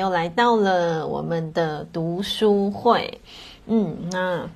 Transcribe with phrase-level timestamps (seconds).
[0.00, 3.20] 又来到了我们的读书会。
[3.66, 4.48] 嗯，那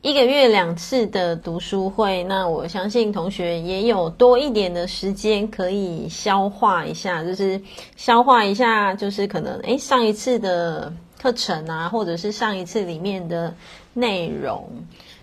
[0.00, 7.60] 一个月两次的读书会，那我相信同学也有多一点的时间可以消化一下，就是
[7.96, 13.52] 消化一下，就是可能诶上一次的课程啊，或者是上一次里面的
[13.92, 14.70] 内容。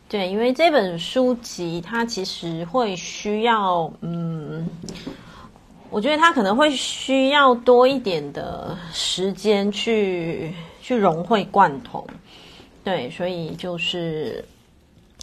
[0.08, 4.68] 对，因为这本书籍它其实会需要，嗯，
[5.90, 12.06] 我觉得他可能会需要多一点的时间去去融会贯通。
[12.84, 14.44] 对，所以就是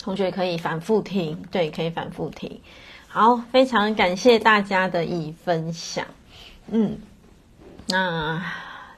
[0.01, 2.61] 同学可以反复听，对，可以反复听。
[3.07, 6.05] 好，非常感谢大家的一分享。
[6.69, 6.99] 嗯，
[7.89, 8.43] 那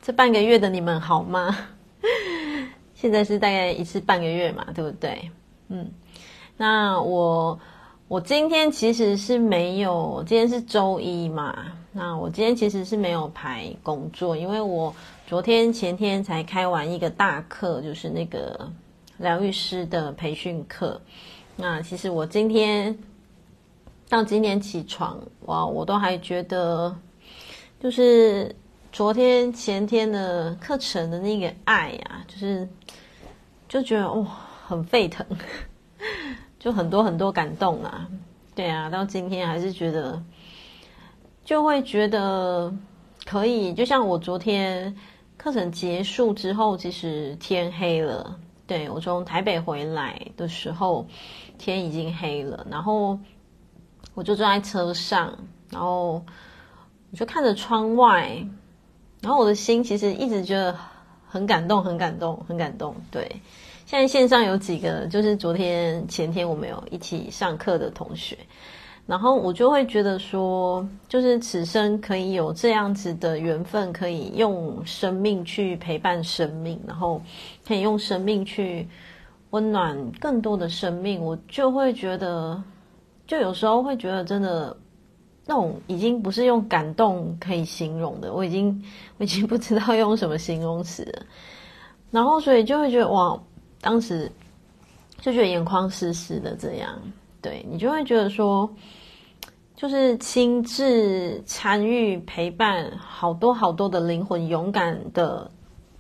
[0.01, 1.57] 这半个月的你们好吗？
[2.95, 5.30] 现在是大概一次半个月嘛，对不对？
[5.69, 5.91] 嗯，
[6.57, 7.59] 那我
[8.07, 14.95] 我今天其实是没有，今天是周一嘛，那我今天其实是没有排工作，因为我
[15.27, 18.71] 昨天前天才开完一个大课，就是那个
[19.16, 21.01] 疗愈师的培训课。
[21.57, 22.96] 那其实我今天
[24.09, 26.95] 到今天起床，哇，我都还觉得，
[27.80, 28.55] 就是
[28.93, 32.68] 昨天前天的课程的那个爱呀，就是
[33.68, 34.27] 就觉得哇。
[34.66, 35.27] 很沸腾，
[36.65, 38.09] 就很多很多感动啊，
[38.54, 40.23] 对啊，到今天还是觉得，
[41.45, 42.73] 就会觉得
[43.26, 44.96] 可以，就像我昨天
[45.37, 51.06] 课程结束之后，其实天黑了，对，我从台北回来的时候，
[51.59, 53.18] 天已经黑了，然后
[54.15, 55.37] 我就坐在车上，
[55.68, 56.24] 然后
[57.10, 58.43] 我就看着窗外，
[59.21, 60.74] 然后我的心其实一直觉得
[61.28, 63.43] 很感动，很感动，很感动，对。
[63.87, 68.37] 现在线上有几个，就是昨天、前天我们有一起上课的同学，
[69.06, 77.21] 然后我就会觉得说，就是此生可以有这样子的缘分，可以用生命去陪伴生命，然后
[77.69, 78.88] 可以用生命去
[79.50, 82.61] 温暖更多的生命，我就会觉得，
[83.27, 84.75] 就有时候会觉得真的
[85.45, 88.83] 那种已经不是用感动可以形容的，我已经
[89.19, 91.22] 我已经不知道用什么形容词了，
[92.11, 93.39] 然后所以就会觉得哇。
[93.84, 94.33] 当时
[95.21, 96.99] 就觉得眼眶湿湿的，这样，
[97.43, 98.67] 对，你就会觉得说，
[99.77, 105.50] 就是亲自参与陪伴好多好多的灵魂，勇敢的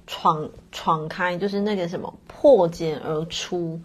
[0.06, 3.78] 闯闯开，就是那个什么破茧而出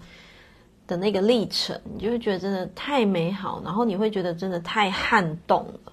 [0.87, 5.91] 的那个历程，你就会觉得真的太美好，然后你会觉得真的太撼动了，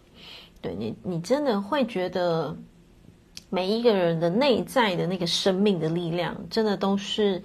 [0.63, 2.57] 对你，你真的会觉得
[3.51, 7.43] 每一个人的内在的那个生命的力量，真的都是。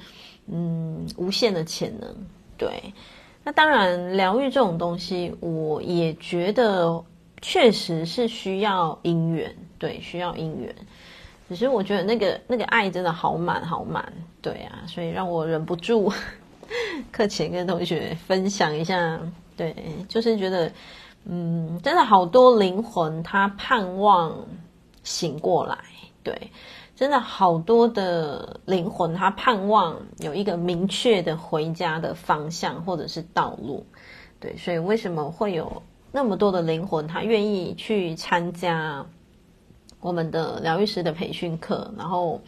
[0.52, 2.14] 嗯，无限的潜能，
[2.58, 2.94] 对。
[3.44, 7.04] 那当然，疗愈这种东西，我也觉得
[7.42, 10.76] 确实是需要姻缘，对，需要姻缘。
[11.50, 14.14] 只是我觉得那个那个爱真的好满好满，
[14.44, 16.14] 对啊，所以让我忍不住
[17.12, 19.20] 课前跟同学分享一下，
[19.58, 19.76] 对，
[20.08, 20.72] 就是觉得，
[21.26, 24.38] 嗯，真的好多灵魂他盼望
[25.04, 25.78] 醒过来，
[26.22, 26.52] 对。
[27.02, 33.84] 真的好多的灵魂，他盼望有一个明确的回家的方向或者是道路，
[34.40, 39.04] 对，所以为什么会有那么多的灵魂，他愿意去参加
[40.00, 42.40] 我们的疗愈师的培训课，然后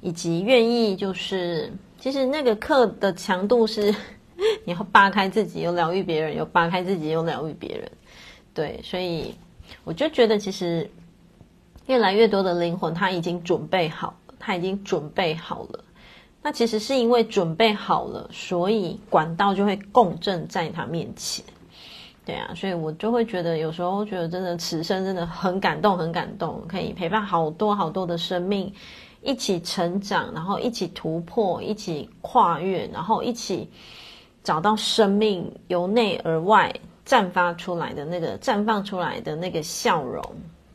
[0.00, 3.94] 以及愿意就是，其实那个课的强度是
[4.64, 7.92] 你要扒开自己，又疗愈别人，又扒开自己，又疗愈别人，
[8.54, 9.34] 对，所以
[9.84, 10.90] 我就觉得其实。
[11.90, 15.84] 越来越多的灵魂，他已经准备好了，他已经准备好了。
[16.40, 21.44] 那其实是因为准备好了，所以管道就会共振在他面前。
[22.24, 28.72] 对啊，所以我就会觉得，有时候觉得真的此生真的很感动，很感动，可以陪伴好多好多的生命
[29.20, 33.68] 一起成长，然后一起突破，一起跨越，然后一起
[34.44, 36.72] 找到生命由内而外
[37.04, 40.22] 绽发出来的那个绽放出来的那个笑容。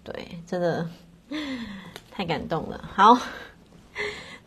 [0.03, 0.14] 对，
[0.46, 0.86] 真的。
[2.12, 2.90] 太感动了。
[2.94, 3.17] 好，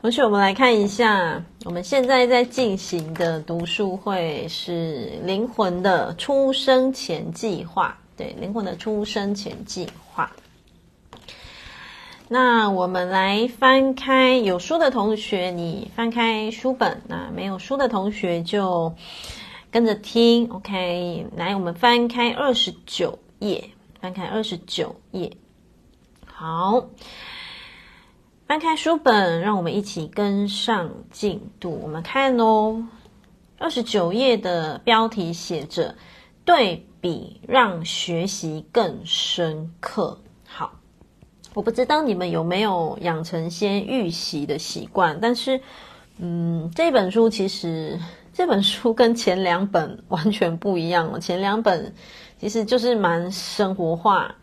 [0.00, 7.99] 同学，我们来看一下，我们现在在进行的读书会是灵魂的出生前计划。
[8.17, 10.31] 对，灵魂的出生前计划。
[12.29, 18.93] 那我们来翻开有书的同学，你翻开书本；那没有书的同学就
[19.70, 20.49] 跟着听。
[20.50, 23.70] OK，来，我们翻开二十九页，
[24.00, 25.32] 翻开二十九页。
[26.40, 26.90] 好，
[28.46, 31.81] 翻开书本，让我们一起跟上进度。
[31.82, 32.87] 我们看哦，
[33.58, 35.96] 二十九页的标题写着
[36.46, 40.17] “对比让学习更深刻”。
[40.46, 40.75] 好，
[41.55, 45.61] 我不知道你们有没有养成先预习的习惯，但是，
[46.19, 47.99] 嗯，这本书其实
[48.32, 51.19] 这本书跟前两本完全不一样了。
[51.19, 51.93] 前两本
[52.38, 54.37] 其实就是蛮生活化，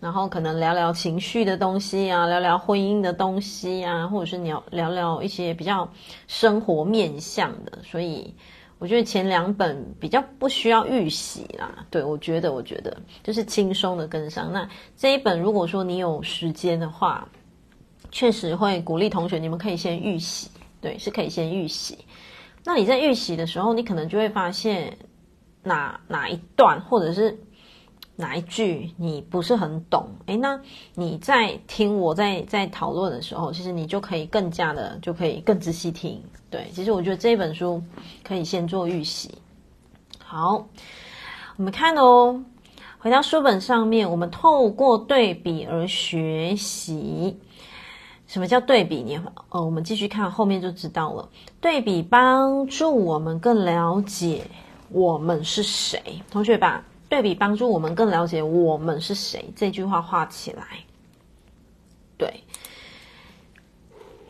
[0.00, 5.88] 然后可能聊聊情绪的东西啊，聊聊婚姻的东西啊，或者是聊聊聊一些比较
[6.26, 8.34] 生活面向的，所以。
[8.80, 14.52] 我觉得前两本比较不需要预习啦，对，我觉得，我觉得就是轻松的跟上。
[14.52, 17.28] 那这一本如果说你有时间的话，
[18.12, 20.48] 确实会鼓励同学，你们可以先预习，
[20.80, 21.98] 对，是可以先预习。
[22.62, 24.96] 那你在预习的时候，你可能就会发现
[25.64, 27.36] 哪哪一段或者是。
[28.20, 30.08] 哪一句你不是很懂？
[30.26, 30.60] 诶，那
[30.94, 36.20] 你在听我在在讨论的时候，其实你就可以更加的就可以更仔细听。
[36.50, 37.80] 对，其实我觉得这本书
[38.24, 39.30] 可以先做预习。
[40.24, 40.66] 好，
[41.56, 42.42] 我们看哦，
[42.98, 47.38] 回到书本上面，我们透过对比而学习。
[48.26, 49.00] 什么叫对比？
[49.00, 49.16] 你
[49.50, 51.28] 呃，我们继续看后面就知道了。
[51.60, 54.44] 对比帮助我们更了解
[54.90, 56.02] 我们是谁。
[56.32, 56.84] 同学吧。
[57.08, 60.64] 对比帮助我们更了解我们是谁，这句话画起来。
[62.16, 62.42] 对，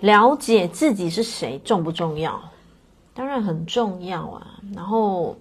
[0.00, 2.50] 了解自己是谁重不重要？
[3.14, 4.60] 当然很重要啊。
[4.74, 5.36] 然后，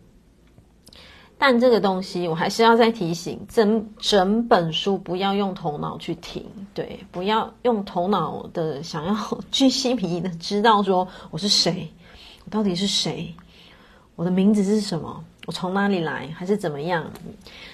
[1.38, 6.44] 但这个东西我还是要再提醒，整整本书不要用头脑去听，
[6.74, 9.16] 对，不要用头脑的想要
[9.52, 11.92] 巨细皮的知道说我是谁，
[12.46, 13.36] 我到底是谁，
[14.16, 15.24] 我的名字是什么。
[15.48, 17.10] 我从哪里来，还是怎么样？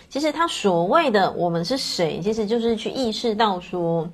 [0.07, 4.07] 其实他所谓的“我们是谁”，其实就是去意识到说，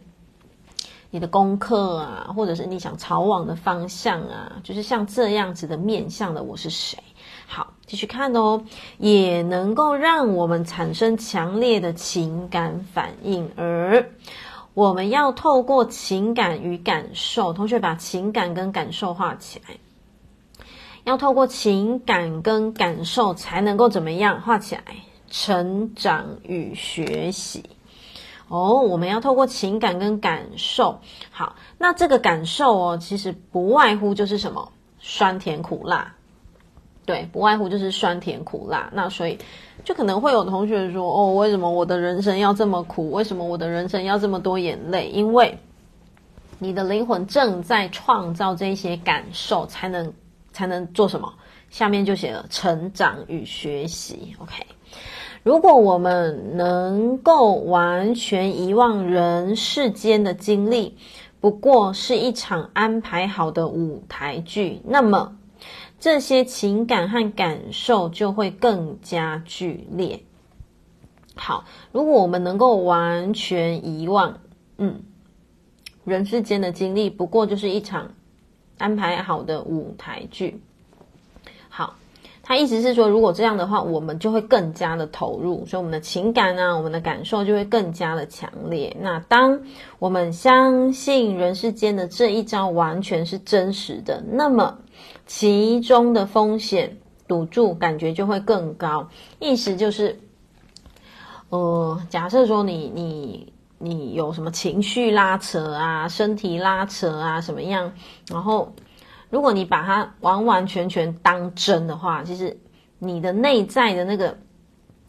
[1.12, 6.98] 你的功课啊，或者是你想朝往的方向啊，就是像这样子的面向的“我是谁”。
[7.46, 8.64] 好，继续看哦，
[8.98, 14.10] 也能够让我们产生强烈的情感反应，而
[14.74, 19.76] 我们要透过情感与感受，同学把情感跟感受画起来。
[21.10, 24.84] 要透过情感跟感受才能够怎么样画起来？
[25.32, 27.64] 成长与学习
[28.48, 31.02] 哦，我们要透过情感跟感受。
[31.30, 34.72] 好，那这个感受哦，其实不外乎就是什么？
[35.00, 36.16] 酸甜苦辣。
[37.06, 38.90] 对，不外乎就是酸甜苦辣。
[38.92, 39.38] 那所以
[39.84, 43.12] 就可能会有同学说：“哦，为什么我的人生要这么苦？
[43.12, 45.60] 为什么我的人生要这么多眼泪？”因为
[46.58, 50.12] 你的灵魂正在创造这些感受，才能。
[50.60, 51.34] 才能做什么？
[51.70, 54.36] 下面就写了成长与学习。
[54.40, 54.66] OK，
[55.42, 60.98] 如果我们能够完全遗忘人世间的经历，
[61.40, 65.38] 不过是一场安排好的舞台剧，那么
[65.98, 70.22] 这些情感和感受就会更加剧烈。
[71.36, 71.64] 好，
[71.94, 74.38] 如果我们能够完全遗忘，
[74.78, 75.02] 嗯，
[76.04, 78.12] 人世间的经历，不过就是一场。
[78.80, 80.60] 安排好的舞台剧，
[81.68, 81.98] 好，
[82.42, 88.96] 他意思是说，如果这样的话，我们就会更加的投入，所以我们的情感啊，我们的感受就会更加的强烈。
[89.02, 89.62] 那当
[90.00, 94.80] 我们相信人世间的这一招完全是真实的，那么
[95.28, 96.98] 其中的风险
[97.28, 99.10] 赌注感觉就会更高。
[99.40, 100.18] 意思就是，
[101.50, 103.54] 呃，假设说你你。
[103.82, 107.90] 你有什么情绪拉扯啊，身体拉扯啊，什么样？
[108.30, 108.74] 然后，
[109.30, 112.56] 如果你把它完完全全当真的话，其实
[112.98, 114.38] 你的内在的那个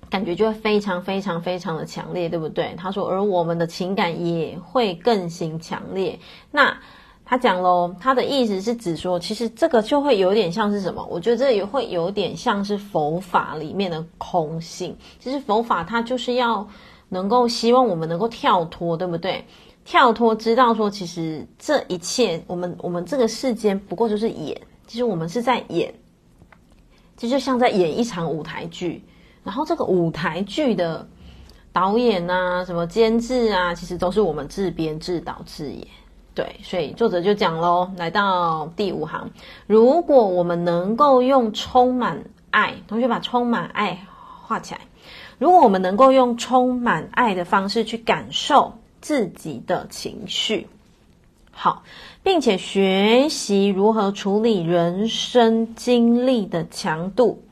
[0.08, 2.72] 感觉就会非常非常非常的强烈，对不对？
[2.78, 6.16] 他说，而我们的情感也会更形强烈。
[6.52, 6.72] 那
[7.24, 11.04] 他讲喽，他的意思是指说，其实这个就会有点像是什么？
[11.10, 14.96] 我觉得这也会有点像是佛法里面的空性。
[15.18, 16.64] 其实佛法它就是要。
[17.10, 19.44] 能够希望我们能够跳脱，对不对？
[19.84, 25.92] 跳脱，知道说，其实这一切，我们我们这个世间不过就是演，其实我们是在演，
[27.16, 29.04] 这就像在演一场舞台剧。
[29.42, 31.08] 然后这个舞台剧的
[31.72, 35.86] 导演啊，什么监制啊，其实都是我们自编自导自演。
[36.34, 39.30] 对，所以作者就讲喽，来到第五行，
[39.66, 44.06] 如果我们能够用充满爱，同学把充满爱
[44.42, 44.80] 画起来。
[45.40, 50.66] 如果我们能够用充满爱的方式去感受自己的情绪，
[51.50, 51.82] 好，
[52.23, 57.42] 并且学习如何处理人生经历的强度，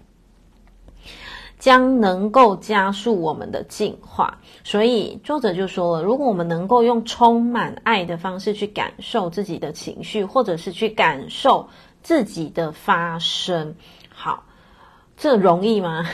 [1.59, 4.37] 将能够加速我们的进化。
[4.65, 11.67] 所以作者就说了，如果我们能够用充满爱的方式去感受自己的情绪，或者是去感受
[12.03, 13.75] 自己的发生，
[14.11, 14.45] 好，
[15.17, 16.05] 这容易吗？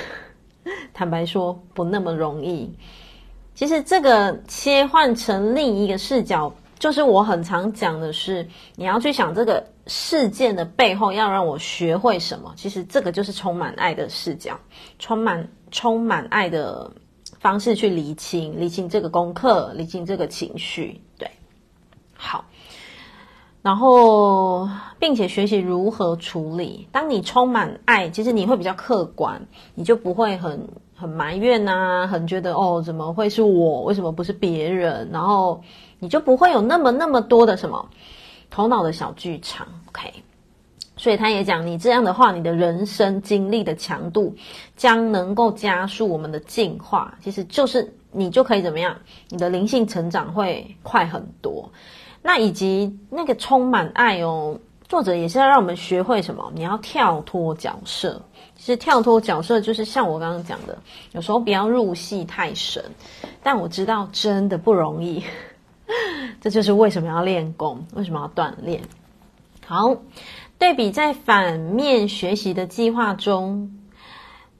[0.93, 2.73] 坦白说，不那么容易。
[3.55, 12.53] 其实这个切换成另一个视角，就是我很常讲的是，你要去想这个事件的背后要让我学会什么。
[12.57, 14.59] 其实这个就是充满爱的视角，
[14.99, 16.91] 充满充满爱的
[17.39, 21.01] 方式去理清，理清这个功课，理清这个情绪。
[21.17, 21.31] 对，
[22.15, 22.45] 好。
[23.65, 24.69] 然后，
[24.99, 26.87] 并且学习如何处理。
[26.93, 29.41] 当你充满爱，其实你会比较客观，
[29.75, 33.81] 你就不会很很埋怨啊，很觉得哦，怎么会是我？
[33.85, 35.09] 为什么不是别人？
[35.11, 35.63] 然后
[35.99, 37.89] 你就不会有那么那么多的什么
[38.51, 39.67] 头脑的小剧场。
[39.89, 40.13] OK，
[40.99, 44.35] 所以他也讲，你这样的话，你的人生经历的强度
[44.77, 47.17] 将能够加速我们的进化。
[47.23, 48.95] 其实就是你就可以怎么样？
[49.31, 51.67] 你的灵性成长会快很多。
[52.27, 56.51] 那以及那个充满爱哦，作者也是要让我们学会什么？
[56.55, 58.19] 你要跳脱角色。
[58.57, 60.79] 其实跳脱角色就是像我刚刚讲的，
[61.13, 62.83] 有时候不要入戏太深。
[63.43, 65.23] 但我知道真的不容易，
[66.41, 68.81] 这就是为什么要练功，为什么要锻炼。
[69.67, 69.95] 好，
[70.59, 73.71] 对比在反面学习的计划中。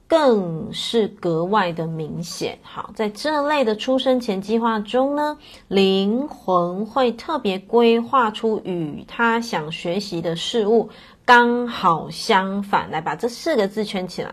[0.07, 2.59] 更是格外的明显。
[2.61, 10.89] 好，在这类的出生前计划中呢，灵魂会特别规划出与他想学习的事物
[11.25, 12.91] 刚好相反。
[12.91, 14.31] 来，把这四个字圈起来，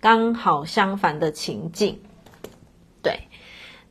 [0.00, 2.00] 刚好相反的情境。
[3.00, 3.20] 对，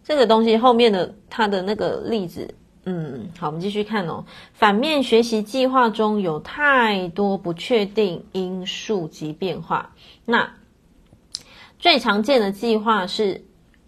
[0.03, 4.25] 这个东西后面的他的那个例子，嗯，好，我们继续看哦。
[4.53, 9.95] 反面学习计划中有太多不确定因素及变化，
[10.25, 10.51] 那。
[11.81, 13.43] 最常见的计划是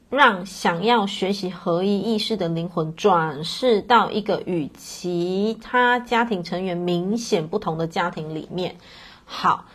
[0.09, 8.77] 让想要学习合一意识的灵魂转世到一个与其他家庭成员明显不同的家庭里面。
[9.25, 9.65] 好，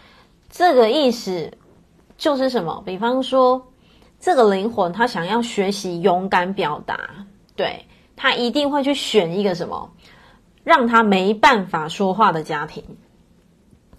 [0.50, 1.52] 这个意思
[2.16, 2.82] 就是什么？
[2.84, 3.68] 比方说，
[4.18, 6.98] 这个灵魂他想要学习勇敢表达，
[7.54, 9.92] 对，他一定会去选一个什么，
[10.64, 12.82] 让他没办法说话的家庭。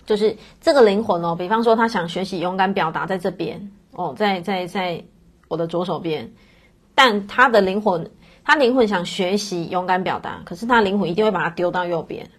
[0.05, 3.71] 就是这个灵魂哦，比方说他想学习勇敢表达，在这边。
[3.91, 5.03] 哦，在在在
[5.47, 6.31] 我的左手边，
[6.93, 8.11] 但他的灵魂，
[8.43, 12.29] 他灵魂想学习勇敢表达，可是他灵魂一定会把它丢到右边。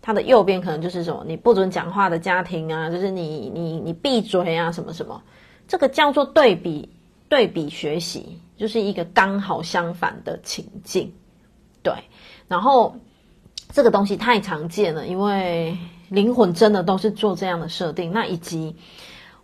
[0.00, 5.22] 他的右边可能就是什么，你不准讲话的家庭啊，就是你你你闭嘴啊，什么什么，
[5.68, 6.88] 这个叫做对比
[7.28, 11.12] 对比学习，就是一个刚好相反的情境。
[11.82, 11.92] 对，
[12.48, 12.96] 然后
[13.70, 15.76] 这个东西太常见了，因为
[16.08, 18.12] 灵魂真的都是做这样的设定。
[18.12, 18.76] 那以及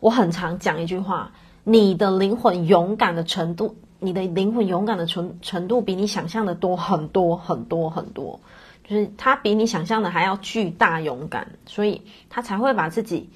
[0.01, 1.33] 我很常讲一句话。
[1.71, 8.41] 你的灵魂勇敢的程度，你的灵魂勇敢的程程度比你想象的多很多很多很多，
[8.89, 13.29] 就是他比你想象的还要巨大勇敢，所以他才会把自己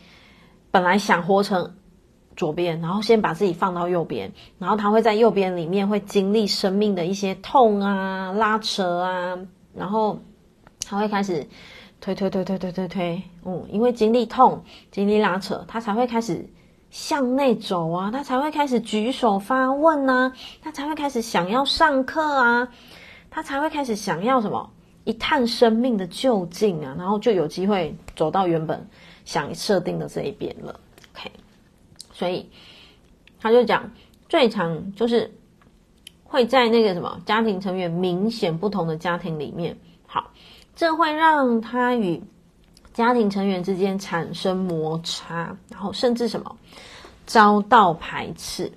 [0.71, 1.75] 本来想活成
[2.35, 9.39] 左边，然后先把自己放到右边，然后他会在右边里面会经历生命的一些痛啊、拉扯啊，
[9.75, 10.19] 然后
[10.87, 11.47] 他会开始
[12.01, 16.49] 推推推推推推推，嗯，因为经历痛、经历拉扯，他才会开始。
[16.93, 20.31] 向内走啊，他才会开始举手发问啊，
[20.61, 22.69] 他才会开始想要上课啊，
[23.31, 24.71] 他才会开始想要什么
[25.05, 28.87] 一探生命的究竟啊，然后就有机会走到原本
[29.25, 30.79] 想设定的这一边了。
[31.15, 31.31] OK，
[32.13, 32.51] 所以
[33.41, 33.91] 他就讲
[34.29, 35.33] 最常就是
[36.25, 40.31] 会在那个什么家庭成员明显不同的家庭里面，好，
[40.77, 42.23] 这会让他与。
[42.93, 46.57] 家庭成员之间产生摩擦，然后甚至什么
[47.25, 48.71] 遭到排斥，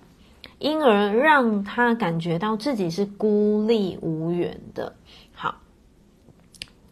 [0.60, 4.96] 因而让他感觉到自己是孤立无援的。
[5.34, 5.56] 好，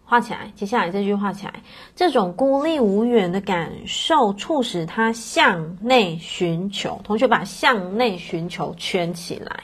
[0.04, 1.64] 画起来，接下来这句画起来，
[1.96, 7.00] 这种孤立无援的感受促使他向内寻求。
[7.04, 9.64] 同学把向内寻求圈起来。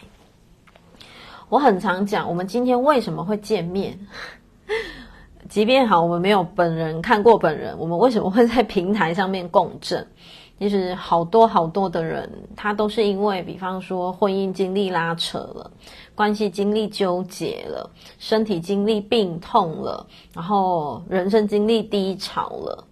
[1.50, 4.00] 我很常讲，我们今天为什么会见面？
[5.50, 10.08] 即便好，我们没有本人看过本人，我们为什么会在平台上面共振？
[10.60, 15.72] 其实好多好多的人，他都是因为，比方说婚姻经历拉扯了，
[16.14, 17.90] 关系经历纠结了，
[18.20, 22.86] 身体经历病痛了，然后人生经历低潮了，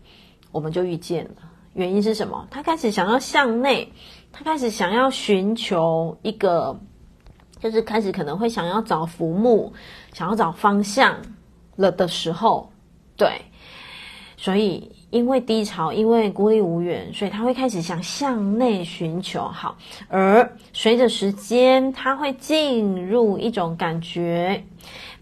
[0.51, 1.31] 我们就遇见了。
[1.73, 2.47] 原因是什么？
[2.49, 3.91] 他开始想要向内，
[4.31, 6.79] 他开始想要寻求一个，
[7.59, 9.73] 就是开始可能会想要找浮木，
[10.13, 11.17] 想要找方向。
[11.77, 12.69] 了的时候，
[13.15, 13.41] 对，
[14.35, 19.77] 所以因为低潮，因为孤立无援，所以他会开始想向内寻求好，
[20.09, 24.61] 而随着时间，他会进入一种感觉，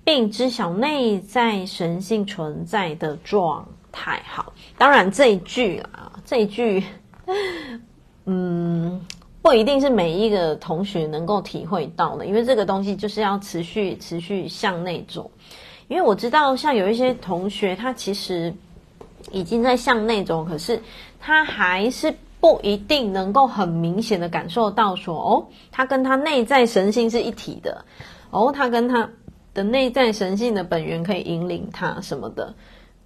[0.04, 4.22] 并知晓内在神性存在的状态。
[4.26, 6.84] 好，当然这一句啊，这一句，
[8.26, 9.00] 嗯，
[9.42, 15.30] 不一定是每一个同学能够体会到的，因为这个东西就是要持续持续向内走。
[15.88, 18.54] 因为我知道，像有一些同学，他其实
[19.32, 20.82] 已经在向内走，可是
[21.20, 27.84] 他还是不一定能够很明显的感受到说，哦，他跟他内在神性是一体的，
[28.32, 29.10] 哦，他跟他
[29.54, 32.54] 的内在神性的本源可以引领他什么的，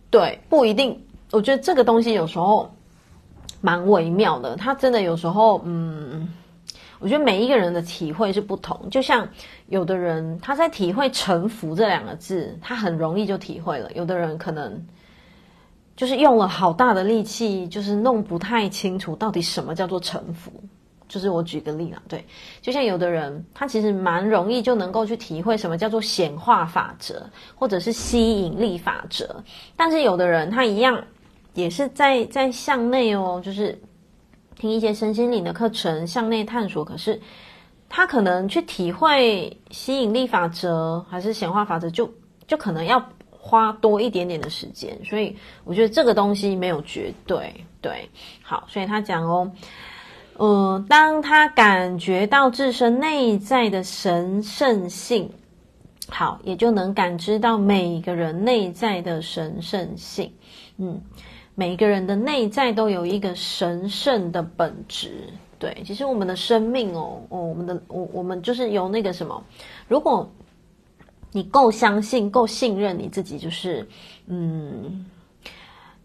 [0.09, 0.99] 对，不一定。
[1.31, 2.69] 我觉得这个东西有时候。
[3.61, 6.29] 蛮微妙的，他真的有时候，嗯，
[6.99, 8.89] 我觉得每一个人的体会是不同。
[8.89, 9.27] 就像
[9.69, 14.85] 有的人他在体会“臣服”这两个字，他很容易就体会了；有的人可能
[15.95, 20.51] 就是用了好大的力气，就是弄不太清楚到底什么叫做臣服。
[21.07, 22.23] 就是我举个例啊，对，
[22.61, 29.43] 就像有的人他其实蛮容易就能够去体会什么叫做显化法则，或者是吸引力法则，
[29.75, 31.01] 但是有的人他一样。
[31.55, 33.77] 也是在在向内哦，就是
[34.55, 36.85] 听一些身心灵的课程，向内探索。
[36.85, 37.19] 可是
[37.89, 42.09] 他可能去体会吸引力法则还是显化法则，就
[42.47, 44.97] 就可能要花多一点点的时间。
[45.03, 48.07] 所以我觉得这个东西没有绝对，对。
[48.41, 49.51] 好，所以他讲哦，
[50.37, 55.29] 呃，当他感觉到自身内在的神圣性，
[56.07, 60.31] 好，也就能感知到每个人内在的神圣性，
[60.77, 61.01] 嗯。
[61.55, 65.25] 每个人的内在都有一个神圣的本质，
[65.59, 69.43] 对，其实我们的生命哦，哦，我们的我我们就是有那个什么，
[69.89, 70.31] 如果
[71.31, 73.87] 你够相信、够信任你自己，就是
[74.27, 75.05] 嗯，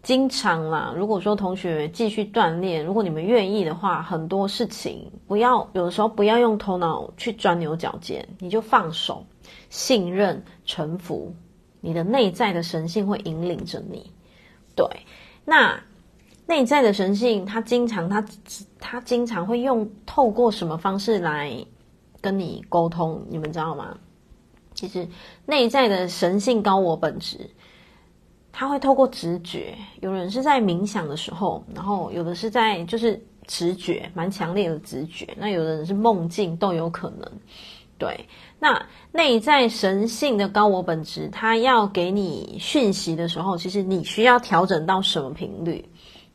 [0.03, 0.93] 经常啦。
[0.95, 9.25] 如果说同学继续锻炼，如果你们愿意的话，很多事情不要有的时候不要用头脑去钻牛角尖，你就放手、
[9.69, 11.33] 信任、臣服，
[11.81, 14.11] 你的内在的神性会引领着你，
[14.75, 14.85] 对。
[15.45, 15.79] 那
[16.47, 18.23] 内在的神性，他经常他
[18.79, 21.53] 他经常会用透过什么方式来
[22.21, 23.25] 跟你沟通？
[23.29, 23.97] 你们知道吗？
[24.73, 25.07] 其实
[25.45, 27.49] 内在的神性高我本质，
[28.51, 29.73] 他会透过直觉。
[30.01, 35.27] 有人是在冥想的时候，然后有的是在就是直觉，蛮强烈的直觉。
[35.37, 37.31] 那有的人是梦境都有可能。
[37.97, 38.27] 对，
[38.59, 45.83] 那内在神性的高我本质，它要给你讯息的时候，其实你需要调整到什么频率？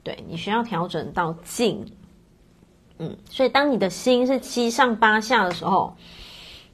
[0.02, 1.92] 对，你需要调整到静。
[2.98, 5.96] 嗯，所以当你的心是七上八下的时候，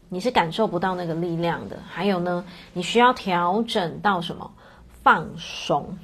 [0.09, 1.79] 你是感受不到那个力量的。
[1.89, 4.51] 还有呢，你需要调整到什么？
[5.03, 5.99] 放松。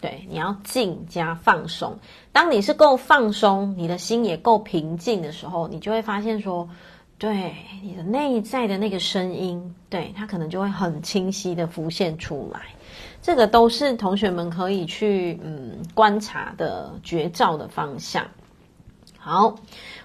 [0.00, 1.98] 对，你要静加放松。
[2.32, 6.68] 当你是够放松，你的心也够平静的时候，你就会发现说。
[7.20, 12.60] 对你的内在的那个声音，对，它可能就会很清晰的浮现出来。
[13.22, 18.26] 这个都是同学们可以去嗯观察的绝照的方向。
[19.18, 19.56] 好，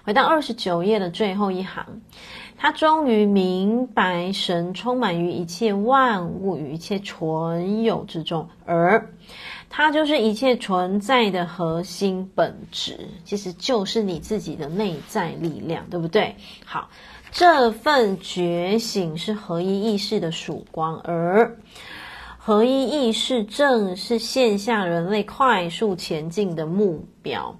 [0.04, 2.02] 回到二十九页的最后一行，
[2.58, 9.08] 他终于明白神充满于一切万物与一切存有之中，而
[9.70, 16.36] 它就是一切存在的核心本质，其实就是你自己的内在力量，对不对？
[16.64, 16.90] 好，
[17.32, 21.56] 这份觉醒是合一意识的曙光，而
[22.46, 27.56] 合一意识正是现下人类快速前进的目标。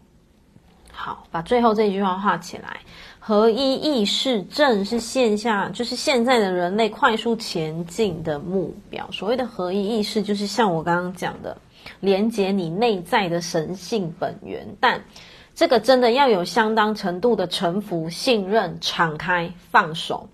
[0.93, 2.81] 好，把最后这句话画起来。
[3.19, 9.11] 合一意识正是现下，就是现在的人类快速前进的目标。
[9.11, 11.57] 所谓的合一意识，就是像我刚刚讲的。
[12.01, 15.03] 连接你内在的神性本源，但
[15.55, 20.29] 这个真的要有相当程度的臣服、信任、敞开、放手，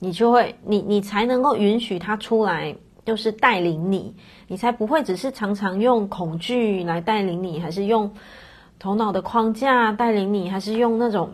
[0.00, 4.14] 你就会，你你才能够允许他出来，就是带领你，
[4.48, 8.12] 你才不会只是常常用恐惧来带领你，还是用
[8.78, 11.32] 头脑的框架带领你，还是用那种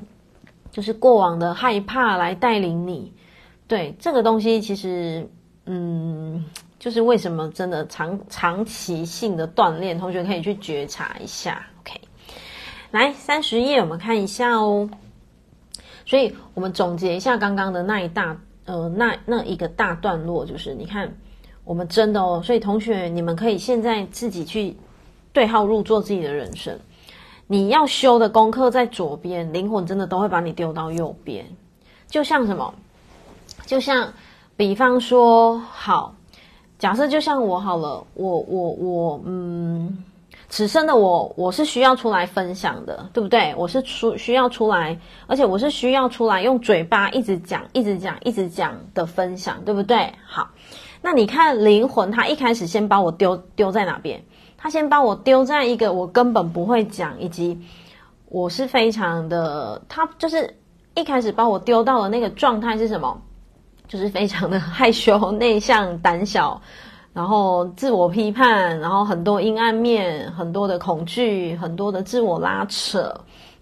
[0.71, 3.13] 就是过往的害怕来带领你。
[3.67, 5.29] 对，这个东西，其实，
[5.67, 6.45] 嗯。
[6.79, 11.67] 就是为什么真的长长期性的锻炼，同学可以去觉察一下。
[11.81, 12.01] OK，
[12.93, 14.89] 来三十页，我们看一下哦。
[16.07, 21.13] 所以我们总结一下刚刚的那一大呃那那一个大段落，就是你看
[21.69, 22.41] 我们真的哦。
[22.43, 24.75] 所以同学，你们可以现在自己去
[25.35, 26.79] 对号入座自己的人生。
[27.47, 31.45] 你要修的功课在左边，灵魂真的都会把你丢到右边。
[32.09, 32.75] 就像什么？
[33.67, 34.15] 就像
[34.57, 36.15] 比方说，好。
[36.79, 39.99] 假设就像我好了，我我我，嗯，
[40.49, 43.53] 此生的我，我是需要出来分享的，对不对？
[43.57, 50.13] 我是出需要出来，而且我是需要出来用嘴巴一直讲、一直讲、一直讲的分享，对不对？
[50.25, 50.51] 好，
[51.01, 54.23] 那你看灵魂，他一开始先把我丢丢在哪边？
[54.57, 57.61] 他先把我丢在一个我根本不会讲，以及
[58.27, 60.57] 我是非常的，他就是
[60.95, 63.23] 一开始把我丢到了那个状态是什么？
[63.87, 66.61] 就是非常的害羞、内向、胆小，
[67.15, 73.15] 然后自我批判，然后很多阴暗面，很多的恐惧，很多的自我拉扯。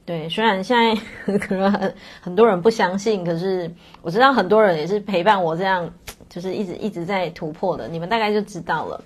[0.04, 3.72] 对，虽然现在可 能很多人不相信，可是
[4.02, 5.88] 我知道很多人也是陪伴我这样，
[6.28, 7.88] 就是一直一直在突破的。
[7.88, 9.02] 你们大概就知道了，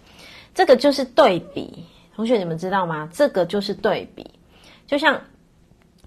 [0.55, 1.85] 这个就是对比。
[2.15, 3.09] 同学，你们知道吗？
[3.13, 4.27] 这个就是对比。
[4.87, 5.21] 就像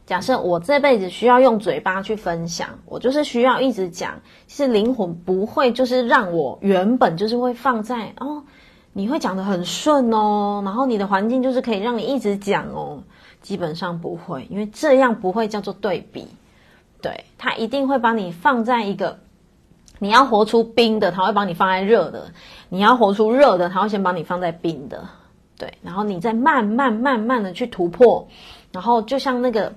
[0.06, 4.22] 假设我这辈子需要用嘴巴去分享，我就是需要一直讲。
[4.48, 8.44] 其实灵魂不会就是让我原本就是会放在哦，
[8.92, 13.04] 你会讲得很顺哦，然后你的环境就是可以让你一直讲哦。
[13.42, 16.28] 基本上不会，因为这样不会叫做对比，
[17.02, 19.20] 对，他一定会把你放在一个，
[20.00, 22.26] 你要活出冰的，他会把你放在热的；
[22.70, 25.08] 你要活出热的，他会先把你放在冰的，
[25.58, 28.28] 对，然后你再慢慢慢慢的去突破，
[28.72, 29.74] 然后就像那个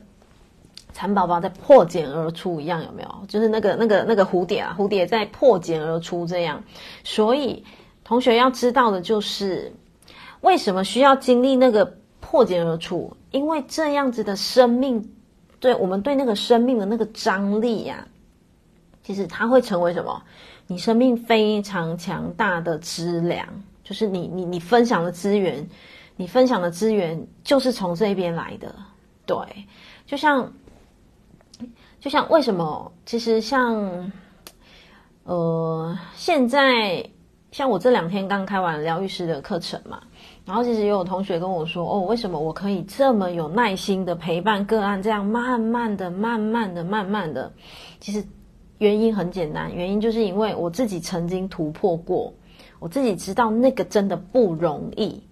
[0.93, 3.09] 蚕宝宝在破茧而出一样，有没有？
[3.29, 6.65] 就是那个那个那个蝴蝶啊，蝴蝶在破茧而出这样。
[7.05, 7.65] 所以
[8.03, 9.73] 同学要知道的就是，
[10.41, 13.17] 为什么需要经历那个破茧而出？
[13.31, 15.13] 因为这样子的生命，
[15.61, 18.09] 对我们对那个生命的那个张力呀、啊，
[19.07, 20.21] 其实它会成为什么？
[20.67, 23.47] 你生命非常强大的资粮，
[23.85, 25.65] 就是你你你分享的资源，
[26.17, 28.75] 你分享的资源就是从这边来的。
[29.25, 29.37] 对，
[30.07, 30.53] 就像
[32.01, 32.91] 就像为什么？
[33.05, 34.11] 其实像
[35.23, 37.09] 呃，现在
[37.53, 40.03] 像我这两天刚开完疗愈师的课程嘛。
[40.45, 47.53] 然后其实也有同学跟我说：“哦，为什么我可以这么有耐心的陪伴个案，这样慢慢的、慢慢的、慢慢的？
[48.01, 48.25] 其实
[48.79, 52.33] 原因很简单，原因就是因为我自己曾经突破过，
[52.79, 55.23] 我自己知道那个真的不容易，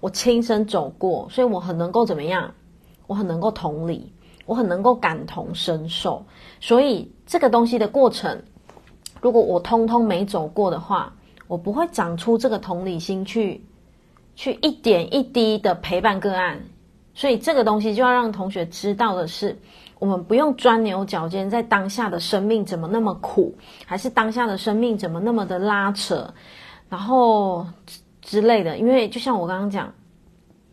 [0.00, 2.52] 我亲身走过，所以我很能够怎么样？
[3.06, 4.12] 我很能够同理，
[4.46, 6.24] 我很能够感同身受。
[6.60, 8.42] 所以这个东西的过程，
[9.20, 11.14] 如果我通通没走过的话，
[11.46, 13.64] 我不会长出这个同理心去。”
[14.38, 16.62] 去一点一滴的陪伴个案，
[17.12, 19.58] 所以这个东西就要让同学知道的是，
[19.98, 23.54] 我们不用钻牛角尖，在当下的生命怎么那么苦，
[23.86, 26.32] 还是当下的生命怎么那么的拉扯，
[26.88, 27.66] 然后
[28.22, 28.78] 之类的。
[28.78, 29.92] 因为就像我刚刚讲，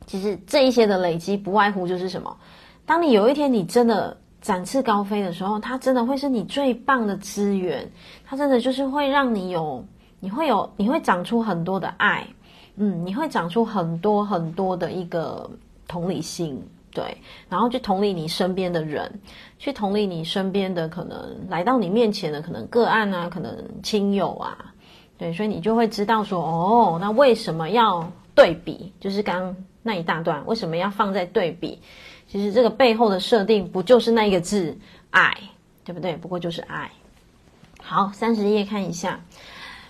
[0.05, 2.37] 其实这一些的累积，不外乎就是什么？
[2.85, 7.91] 当你有一天你真的展翅高飞的时候，它真的会是你最棒的资源，
[8.23, 9.83] 它真的就是会让你有，
[10.19, 12.27] 你会有，你会长出很多的爱。
[12.77, 15.49] 嗯，你会长出很多很多的一个
[15.87, 16.61] 同理心，
[16.95, 17.17] 对，
[17.49, 19.19] 然后去同理你身边的人，
[19.59, 23.53] 去同理你身边的可能来到你面前的可能个案啊，可能
[23.83, 24.73] 亲友啊，
[25.17, 28.93] 对，所以你就会知道说，哦，那为什么要对比？
[29.01, 31.81] 就是刚那一大段，为什么要放在对比？
[32.27, 34.77] 其实这个背后的设定不就是那一个字
[35.11, 35.37] 爱，
[35.83, 36.15] 对不对？
[36.15, 36.89] 不过就是爱。
[37.81, 39.19] 好，三十页看一下。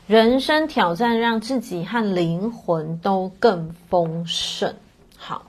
[0.08, 4.76] 人生挑战让自己和灵魂都更丰盛。
[5.18, 5.48] 好，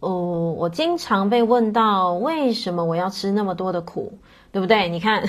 [0.00, 4.12] 哦，我经常被问到为什么我要吃那么多的苦，
[4.52, 4.88] 对不对？
[4.88, 5.22] 你看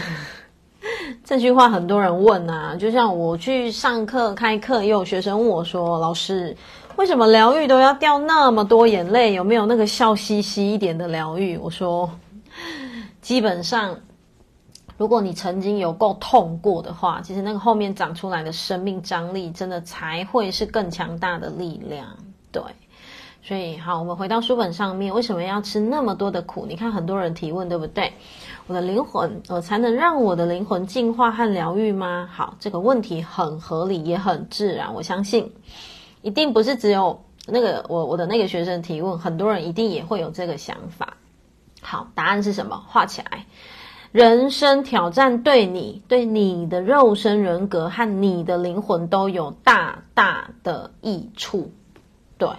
[1.24, 6.56] 这句话很多人问啊，就像我去上课开课，也有学生问我说：“老师，
[6.96, 9.34] 为什么疗愈都要掉那么多眼泪？
[9.34, 12.10] 有没有那个笑嘻嘻一点的疗愈？”我说，
[13.22, 13.96] 基本上。
[14.98, 22.06] 如果你曾经有够痛过的话，其实那个后面长出来的生命张力，真的才会是更强大的力量。
[22.52, 22.62] 对，
[23.42, 26.66] 所以好，我们回到书本上面，为什么要吃那么多的苦？
[26.68, 28.14] 你看很多人提问，对不对？
[28.68, 32.30] 我的灵魂，我才能让我的灵魂进化和疗愈吗？
[32.32, 34.94] 好，这个问题很合理，也很自然。
[34.94, 35.54] 我相信，
[36.22, 41.16] 一定不是只有那个我我的那个学生提问，很多人一定也会有这个想法。
[41.82, 42.84] 好，答案是什么？
[42.88, 43.46] 画起来。
[44.12, 51.72] 人生挑战对你、对你的肉身人格和你的灵魂都有大大的益处，
[52.40, 52.50] 对，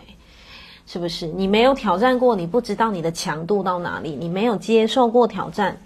[0.92, 1.28] 是不是？
[1.28, 5.80] 你没有挑战过，你不知道你的强度到哪里；你没有接受过挑战，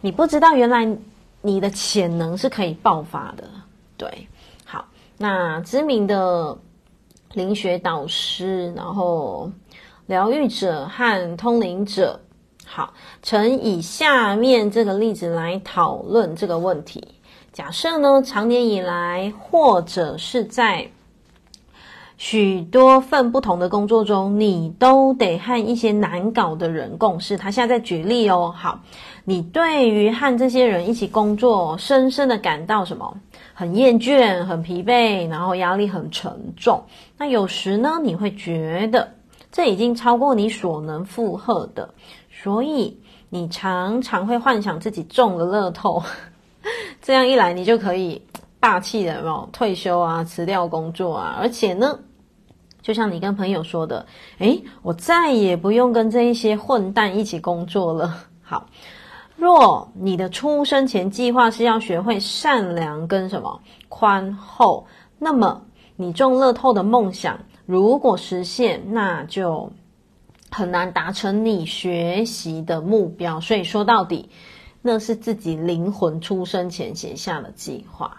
[0.00, 0.84] 你不知道原来
[1.40, 3.44] 你的潜能是可以爆发的。
[3.96, 4.26] 对，
[4.64, 4.84] 好，
[5.16, 6.58] 那知名的
[7.34, 9.48] 灵学导师，然后
[10.06, 12.18] 疗愈者和通灵者。
[12.66, 17.06] 好，曾以下面这个例子来讨论这个问题。
[17.52, 20.90] 假设呢，长年以来，或者是在
[22.20, 27.38] 许多份不同的工作中，你都得和一些难搞的人共事。
[27.38, 28.54] 他现在在举例哦。
[28.54, 28.78] 好，
[29.24, 33.16] 你对于和这些人一起工作，深深的感到什么？
[33.54, 36.84] 很厌倦，很疲惫，然后压力很沉重。
[37.16, 39.14] 那有时呢，你会觉得。
[39.50, 41.94] 这已经超过你所能负荷的，
[42.30, 46.02] 所以你常常会幻想自己中了乐透，
[47.00, 48.20] 这样一来你就可以
[48.60, 51.98] 霸气的哦退休啊，辞掉工作啊，而且呢，
[52.90, 54.04] 就像你跟朋友说的，
[54.38, 58.16] 诶，我再也不用跟这一些混蛋一起工作了。
[58.42, 58.66] 好。
[59.36, 64.86] 若你的出生前计划是要学会善良跟什么宽厚，
[65.18, 65.62] 那么
[65.96, 69.72] 你中乐透的梦想如果实现，那就
[70.50, 73.40] 很难达成你学习的目标。
[73.40, 74.28] 所以说到底，
[74.82, 78.18] 那是自己灵魂出生前写下的计划。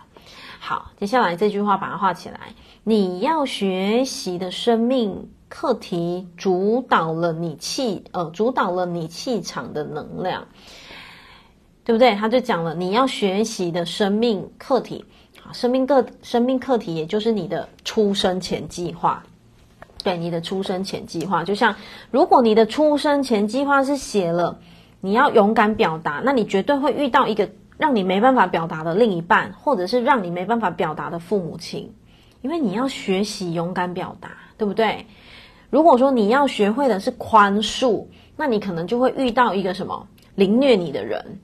[0.64, 10.48] 好，接下来这句话把它画起来，你要学习的生命课题主导了你气呃，主导了你气场的能量。
[11.84, 12.14] 对不对？
[12.14, 15.04] 他就讲了，你要学习的生命课题，
[15.42, 19.24] 好，生命课生命课题，也就是你的出生前计划。
[20.04, 21.76] 对，你的出生前计划，就像
[22.12, 24.60] 如果你的出生前计划是写了
[25.00, 27.50] 你要勇敢表达，那你绝对会遇到一个
[27.82, 31.92] 让你没办法表达的另一半，或者是让你没办法表达的父母亲，
[32.44, 35.04] 因为你要学习勇敢表达，对不对？
[35.72, 38.06] 如果说你要学会的是宽恕，
[38.38, 41.40] 那你可能就会遇到一个什么凌虐你的人。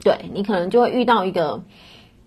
[0.00, 1.64] 对，你可能就会遇到一个，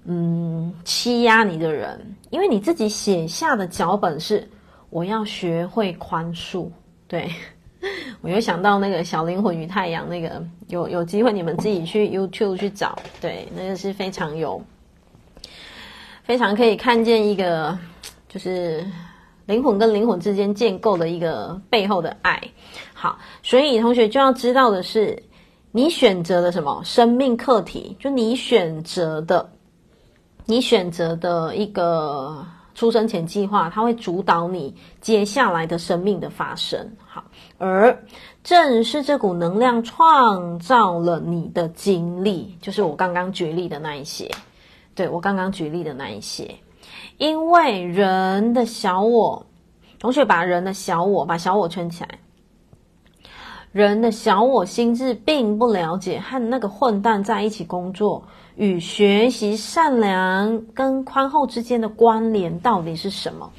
[0.06, 4.50] 嗯，欺压你的人，因为你自己写下的脚本是
[4.90, 6.72] 我要学会宽恕。
[7.08, 7.30] 对，
[8.22, 14.62] 我又想到那个小灵魂与太阳那个，有有机会你们自己去 YouTube 去找，对，那个是非常有，
[16.24, 17.78] 非常可以看见一个，
[18.28, 18.86] 就是
[19.46, 22.42] 灵魂跟灵魂之间建构的一个背后的爱。
[22.94, 25.24] 好，所以同学就要知道的是。
[25.74, 27.96] 你选择的什么生命课题？
[28.00, 29.48] 就你选择的，
[30.46, 36.80] 你选择的一个出生前计划，它会主导你接下来的生命的发生。
[37.58, 38.04] 而
[38.44, 44.30] 正是这股能量创造了你的经历，就是我刚刚举例的那一些。
[44.94, 46.56] 对，我刚刚举例的那一些，
[47.18, 49.46] 因为人的小我，
[50.00, 52.20] 同学把人的小我，把小我圈起来。
[53.72, 58.24] 人的小我心智并不了解和那个混蛋在一起工作
[58.56, 63.52] 与学习善良跟宽厚之间的关联到底是什么？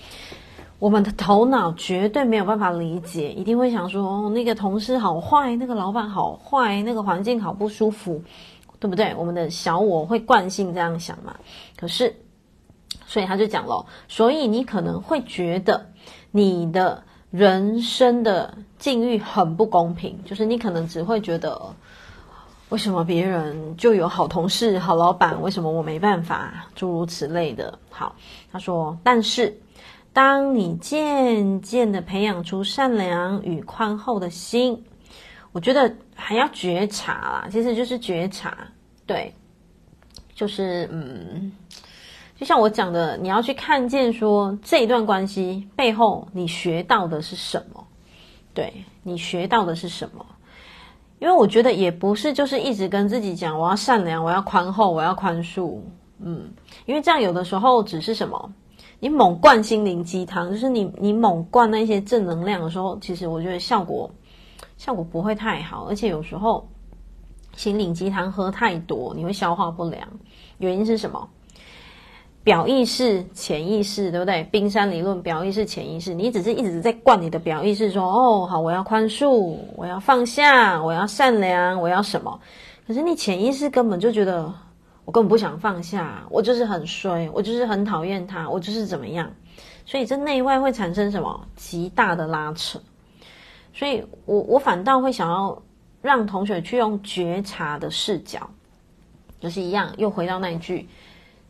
[0.78, 8.22] 我们的头脑绝对没有办法理解，一定会想说：哦，那个同事好坏，那个老板好坏，那个环境好不舒服，
[8.78, 9.14] 对不对？
[9.16, 11.36] 我们的小我会惯性这样想嘛？
[11.76, 12.14] 可是，
[13.06, 15.86] 所以他就讲了，所以你可能会觉得
[16.30, 17.02] 你的。
[17.30, 21.60] 人生的境遇很不公平，就是你可能只会觉得，
[22.70, 26.66] 为什么别人就有好同事、好老板，为什么我没办法？
[26.74, 27.78] 诸如此类的。
[27.90, 28.16] 好，
[28.50, 29.54] 他说，但是
[30.12, 34.84] 当你渐渐的培养出善良与宽厚的心，
[35.52, 38.56] 我觉得还要觉察啦，其实就是觉察，
[39.06, 39.32] 对，
[40.34, 41.52] 就是嗯。
[42.36, 47.84] 就像我讲的，你要去看见说这一段关系背后你学到的是什么？
[48.54, 50.24] 对，你学到的是什么？
[51.18, 55.80] 因为我觉得也不是就是一直跟自己讲我要善良，我要宽厚，我要宽恕。
[56.20, 56.48] 嗯，
[56.86, 58.52] 因为这样有的时候只是什么？
[59.00, 64.10] 你猛灌心灵鸡汤，就是你你猛灌那些正能量的时候，其实我觉得效果
[64.76, 66.68] 效果不会太好，而且有时候
[67.56, 70.06] 心灵鸡汤喝太多，你会消化不良。
[70.58, 71.28] 原因是什么？
[72.44, 74.42] 表意识、潜意识，对不对？
[74.44, 82.40] 冰山理论，表意识、潜意识，你只是一直在灌你的表意识，说：“哦，好，我要宽恕，我要放下，我要善良，我要什么？”
[82.86, 84.50] 可是你潜意识根本就觉得，
[85.08, 89.32] 我根本不想放下，我就是很衰，我就是很讨厌他，我就是怎么样？
[89.86, 92.78] 所以这内外会产生什么极大的拉扯。
[93.72, 95.62] 所以我我反倒会想要
[96.02, 98.50] 让同学去用觉察的视角，
[99.40, 100.86] 就是一样，又回到那一句。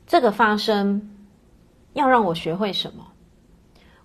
[0.07, 1.11] 这个发生
[1.95, 3.05] 要让我学会什么？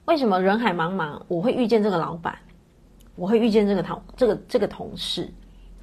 [0.06, 2.40] 为什么人海茫茫，我会遇见这个老板，
[3.16, 5.32] 我会遇见这个同这个这个同事？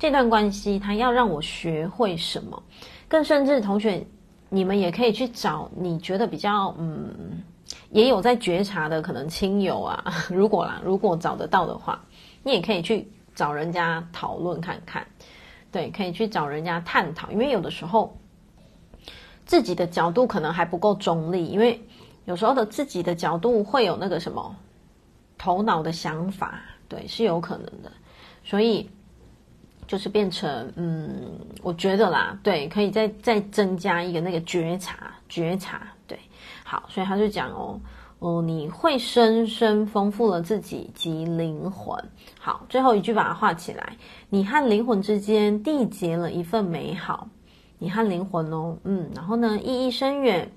[0.01, 2.61] 这段关系，他要让我学会什么？
[3.07, 4.05] 更甚至，同学，
[4.49, 7.43] 你们也可以去找你觉得比较嗯，
[7.91, 12.03] 也有在觉察的可能亲友啊， 如果啦，如果找得到的话，
[12.43, 15.07] 你也可以去找人家讨论看看，
[15.71, 18.17] 对，可以去找人家探讨，因为有的时候。
[19.47, 21.85] 自己的角度可能还不够中立，因为
[22.25, 24.55] 有时候的自己的角度会有那个什么
[25.37, 27.91] 头脑的想法，对，是有可能的，
[28.45, 28.89] 所以
[29.91, 31.11] 就是变成，嗯，
[31.65, 36.17] 我觉得啦，对，可以再再增加一个那个觉察，觉察，对，
[36.63, 37.81] 好，所以他就讲哦，
[38.21, 42.01] 哦、你会深深丰富了自己及灵魂。
[42.39, 43.97] 好，最后一句把它画起来。
[44.29, 47.27] 你和灵魂之间缔结了一份美好，
[47.81, 50.49] 你和灵魂哦，嗯，然后呢，意义深远，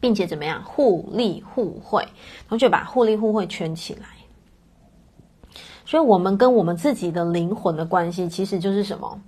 [0.00, 2.04] 并且怎么样，互利互惠。
[2.48, 4.17] 同学把互利互惠圈起来。
[5.88, 9.18] 所以，我们跟我们自己的灵魂的关系，其实就是什么？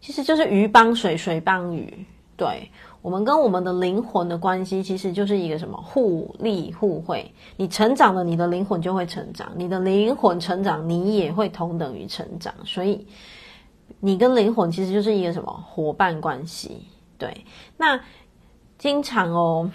[0.00, 2.04] 其实就是鱼帮水，水帮鱼。
[2.36, 2.68] 对，
[3.00, 7.32] 我们跟我们的灵魂的关系，其实就是一个什么互利互惠。
[7.56, 12.52] 你成长了，你的灵魂就会成长；你的灵魂成长，你也会同等于成长。
[12.64, 13.06] 所以，
[14.00, 16.88] 你跟灵魂其实就是一个什么伙伴关系？
[17.18, 17.44] 对。
[17.76, 18.00] 那
[18.78, 19.70] 经常哦，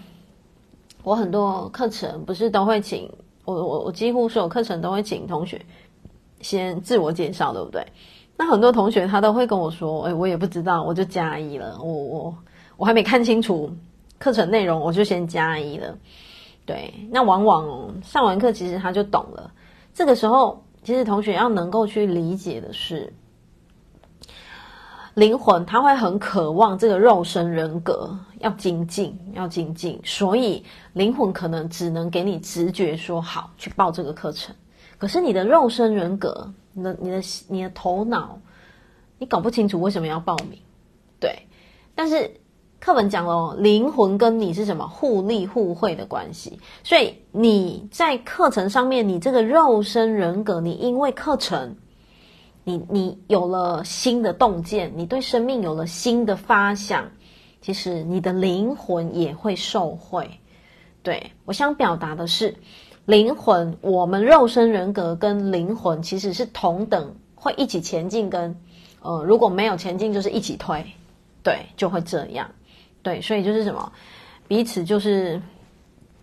[1.01, 3.09] 我很多课程不是都会请
[3.45, 5.65] 我，我我几乎所有课程都会请同学
[6.45, 7.83] 先自我介绍，对不对？
[8.37, 12.35] 那很多同学他都会跟我说：“哎，我也不知道，我就加一了，我我。”
[12.77, 13.71] 我还没看清楚
[14.19, 15.97] 课程内容，我就先加一了。
[16.65, 19.49] 对，那往往，上完课其实他就懂了。
[19.93, 23.13] 这个时候，其实同学要能够去理解的是，
[25.13, 34.53] 灵魂他会很渴望这个肉身人格要精进，要精进，所以灵魂可能只能给你直觉说好去报这个课程。
[34.97, 38.39] 可是你的肉身人格，你的你的你的头脑，
[39.17, 40.59] 你搞不清楚为什么要报名。
[41.19, 41.47] 对，
[41.95, 42.39] 但是。
[42.77, 51.77] 课本讲了，灵魂跟你是什么互利互惠的关系，所以你在课程上面，你这个肉身人格，你因为课程，
[52.63, 57.09] 你你有了新的洞见，你对生命有了新的发想，
[57.59, 60.39] 其实你的灵魂也会受惠。
[61.01, 62.55] 对，我想表达的是，
[63.05, 68.59] 灵魂，我们肉身人格跟灵魂其实是同等会一起前进，跟
[69.01, 70.83] 呃如果没有前进，就是一起推，
[71.43, 72.49] 对，就会这样。
[73.03, 73.91] 对，所以就是什么，
[74.47, 75.39] 彼此就是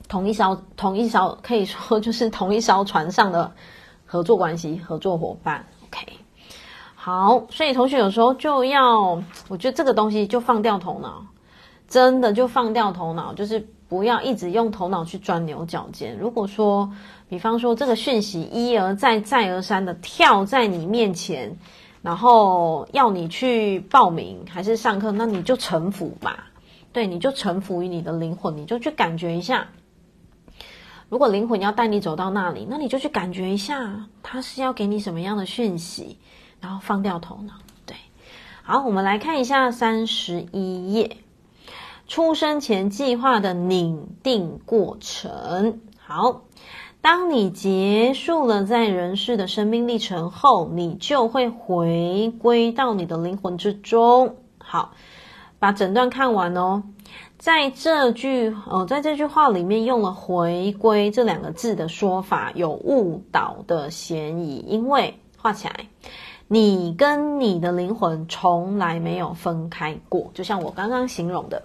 [0.09, 3.53] 同一艘同一艘，可以说就是同一艘船上的
[4.05, 5.65] 合作关系、合作伙伴。
[5.85, 6.05] OK，
[6.97, 11.25] 好，所以同学有时候就要，我觉得这个东西就放掉头脑，
[11.87, 16.17] 真的就放掉头脑，就是不要一直用头脑去钻牛角尖。
[16.19, 16.91] 如果说，
[17.29, 21.55] 比方说这个讯息一而再、再而三的跳在你面前，
[22.01, 26.47] 然后要你去报名还是上课，那你就臣服吧。
[26.91, 29.69] 对，你就臣服于你的灵魂，你就去感觉一下。
[31.11, 36.17] 如果灵魂要带你走到那里，那你就去感觉一下，他是要给你什么样的讯息，
[36.63, 37.53] 然后放掉头脑。
[37.85, 37.95] 对，
[38.63, 41.19] 好，我们来看一下三十一页，
[42.13, 45.81] 出生前计划的拟定过程。
[45.97, 46.43] 好，
[47.01, 54.37] 当你结束了在人世的生命历程后，你就会回归到你的灵魂之中。
[54.59, 54.93] 好。
[55.59, 56.83] 把整段看完哦，
[57.39, 65.87] 在这句哦，在这句话里面用了“回归”这两个字的说法有误导的嫌疑，因为画起来，
[66.47, 71.63] 你跟你的灵魂从来没有分开过，就像我刚刚形容的，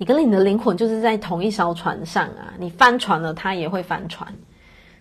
[0.00, 4.26] 你跟你的灵魂就是在同一艘船上啊，你翻船了，它也会翻船；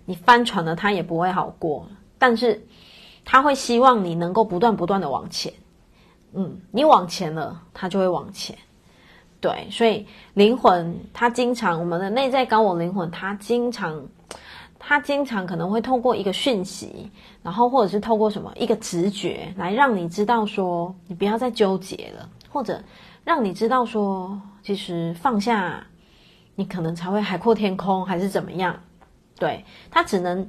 [0.03, 2.61] 你翻船了，它也不会好过，但是
[3.23, 5.53] 他会希望你能够不断不断的往前。
[6.33, 8.57] 嗯，你往前了，它就会往前。
[9.39, 14.05] 对，所以灵魂它经常，我们的内在高我灵魂，它经常，
[14.77, 17.09] 它经常可能会透过一个讯息，
[17.41, 22.83] 然后或者是透过什么一个直觉，来让你知道说，你不要再纠结了，或者
[23.23, 25.85] 让你知道说，其实放下，
[26.55, 28.79] 你可能才会海阔天空，还是怎么样？
[29.37, 30.47] 对，它只能，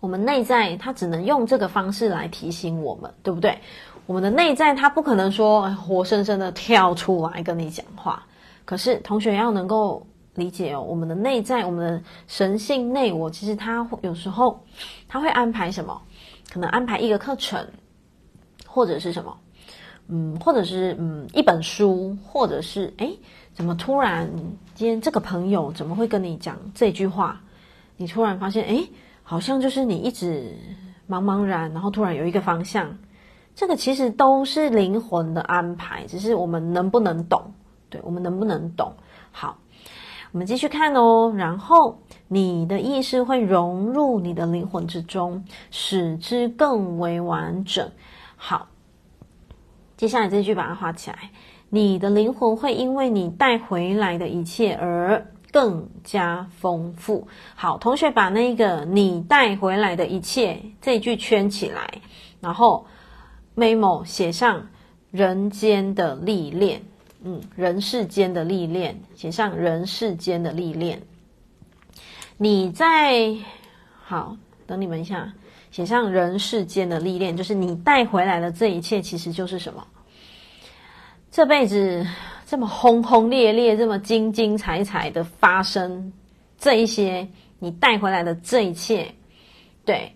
[0.00, 3.58] 我们内在它只能用这个方式来提醒我们，对不对？
[4.06, 8.22] 我们的内在，他不可能说活生生的跳出来跟你讲话。
[8.66, 14.62] 可是同学要能够理解哦，我们的内在，我们的神性内我，其实他有时候
[15.08, 16.02] 他会安排什么？
[16.52, 17.66] 可能安排一个课程，
[18.66, 19.34] 或者是什么？
[20.08, 23.18] 嗯，或者是嗯一本书，或者是诶，
[23.52, 24.30] 怎么突然
[24.74, 27.40] 今天这个朋友怎么会跟你讲这句话？
[27.96, 28.88] 你突然发现，诶，
[29.22, 30.56] 好像就是你一直
[31.08, 32.98] 茫茫然，然后突然有一个方向。
[33.54, 37.54] 这个其实都是灵魂的安排，只是我们能不能懂？
[37.88, 38.92] 对，我们能不能懂？
[39.30, 39.56] 好，
[40.32, 41.32] 我们继续看哦。
[41.36, 47.88] 然后你的意识会融入你的灵魂之中，使之更为完整。
[48.34, 48.66] 好，
[50.04, 51.30] 接下来这句把它画起来。
[51.70, 57.26] 你的灵魂会因为你带回来的一切而更加丰富。
[57.54, 62.02] 好，同学把那个你带回来的一切这句圈起来，
[62.40, 62.86] 然后。
[63.56, 64.66] memo 写上
[65.12, 66.82] 人间的历练，
[67.22, 71.00] 嗯，人世间的历练，写上人世间的历练。
[72.36, 73.32] 你在
[74.02, 74.36] 好，
[74.66, 75.32] 等你们一下，
[75.70, 79.86] 写上人世间的历练，就是你带回来的这一切，其实就是什么？
[81.34, 82.06] 这辈子
[82.46, 86.12] 这么轰轰烈烈，这么精精彩彩的发生，
[86.56, 87.26] 这一些
[87.58, 89.12] 你带回来的这一切，
[89.84, 90.12] 对，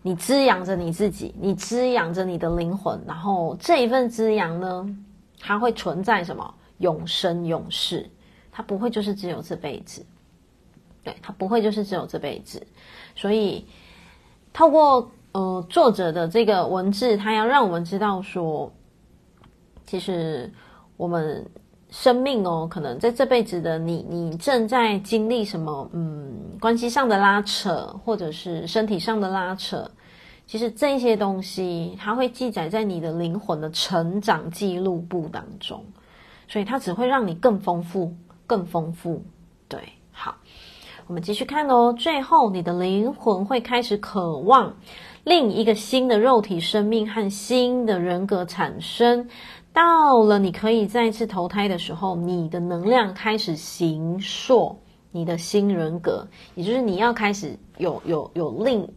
[0.00, 4.88] 你滋养着你自己，你滋养着你的灵魂，然后这一份滋养呢，
[5.38, 6.54] 它会存在什么？
[6.78, 8.08] 永生永世，
[8.50, 10.02] 它不会就是只有这辈子，
[11.02, 12.66] 对，它不会就是只有这辈子，
[13.14, 13.66] 所以
[14.54, 18.72] 透过呃作者的这个文字，他要让我们知道说。
[19.94, 20.50] 其实，
[20.96, 21.46] 我们
[21.88, 25.88] 生命哦，可能在这辈子的你，你正在经历什么？
[25.92, 29.88] 嗯，关系上的拉扯，或者是身体上的拉扯。
[30.48, 35.84] 其实这些东西，它会记载在你的灵魂的成长记录簿当中，
[36.48, 38.12] 所以它只会让你更丰富、
[38.48, 39.22] 更丰富。
[39.68, 39.78] 对，
[40.10, 40.34] 好，
[41.06, 41.94] 我们继续看哦。
[41.96, 44.74] 最后，你的灵魂会开始渴望
[45.22, 49.28] 另一个新的肉体生命和新的人格产生。
[49.74, 54.78] 到了你可以再次投胎的时候，你的能量开始形塑
[55.10, 58.88] 你的新人格，也就是你要开始有有有另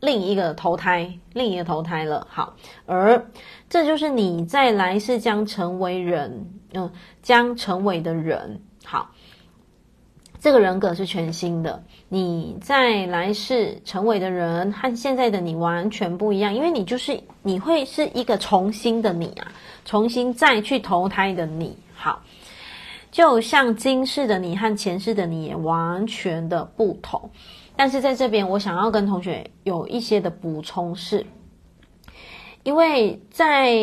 [0.00, 2.26] 另一个投胎，另一个投胎了。
[2.30, 2.56] 好，
[2.86, 3.22] 而
[3.68, 6.90] 这就是你在来世将成为人，嗯，
[7.22, 8.58] 将成为的人。
[8.82, 9.10] 好，
[10.40, 11.82] 这个人格是全新的。
[12.08, 19.52] 你在来世成为的人和现在的你完全不一样，因为你就是你会是一个重新的你啊。
[19.84, 22.22] 重新再去投胎的你，好，
[23.10, 27.30] 就像今世的你和前世的你也完全的不同。
[27.76, 31.26] 但是在这边，我想要跟同学有一些的补充是，
[32.62, 33.76] 因为在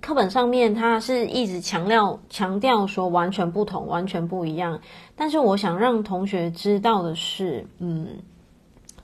[0.00, 4.80] 课本上面，它是一直强调强调说完全不同、完全不一样。
[5.14, 8.08] 但是我想让同学知道的是，嗯，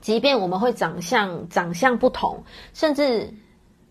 [0.01, 2.43] 即便我们会长相长相不同，
[2.75, 3.33] 甚至。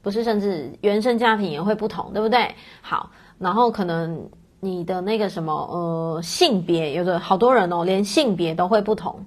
[0.01, 2.55] 不是，甚至原生家庭也会不同，对不对？
[2.81, 4.29] 好，然后可能
[4.59, 9.23] 你的那个什么呃性别，有的好多人哦，连性别都会不同。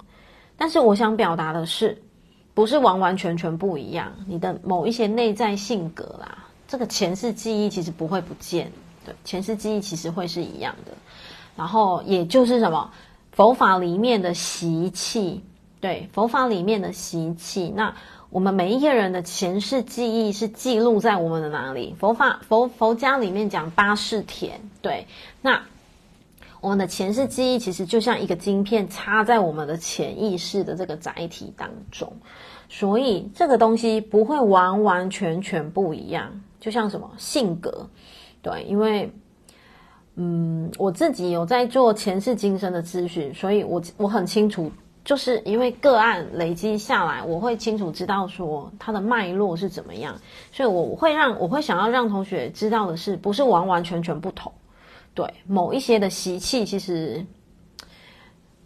[0.56, 2.02] 但是我想表达的是，
[2.54, 4.12] 不是完完全全不一样。
[4.26, 8.72] 你的某一些内在性格啦，这个前世记忆其实不会不见，
[9.04, 10.92] 对，前世记忆其实会是一样的。
[11.54, 12.90] 然后也就是什么
[13.30, 15.40] 佛法里面的习气，
[15.80, 17.94] 对，佛法里面的习气，那。
[18.34, 21.94] 我们每一个人的前世记忆是记录在我们的哪里？
[22.00, 25.06] 佛法佛佛家里面讲八识田，对。
[25.40, 25.62] 那
[26.60, 32.12] 我们的前世记忆其实就像一个晶片插在我们的潜意识的这个载体当中，
[32.68, 36.28] 所以这个东西不会完完全全不一样。
[36.58, 37.88] 就像什么性格，
[38.42, 39.08] 对，因为
[40.16, 44.72] 嗯，我自己有在做前世今生的咨询，所以我我很清楚。
[45.04, 50.18] 就是因为个案累积下来，我会清楚知道说它的脉络是怎么样，
[50.50, 54.50] 所以我会让我会想要让同学知道的是，不是完完全全不同，
[55.12, 57.22] 对某一些的习气，其实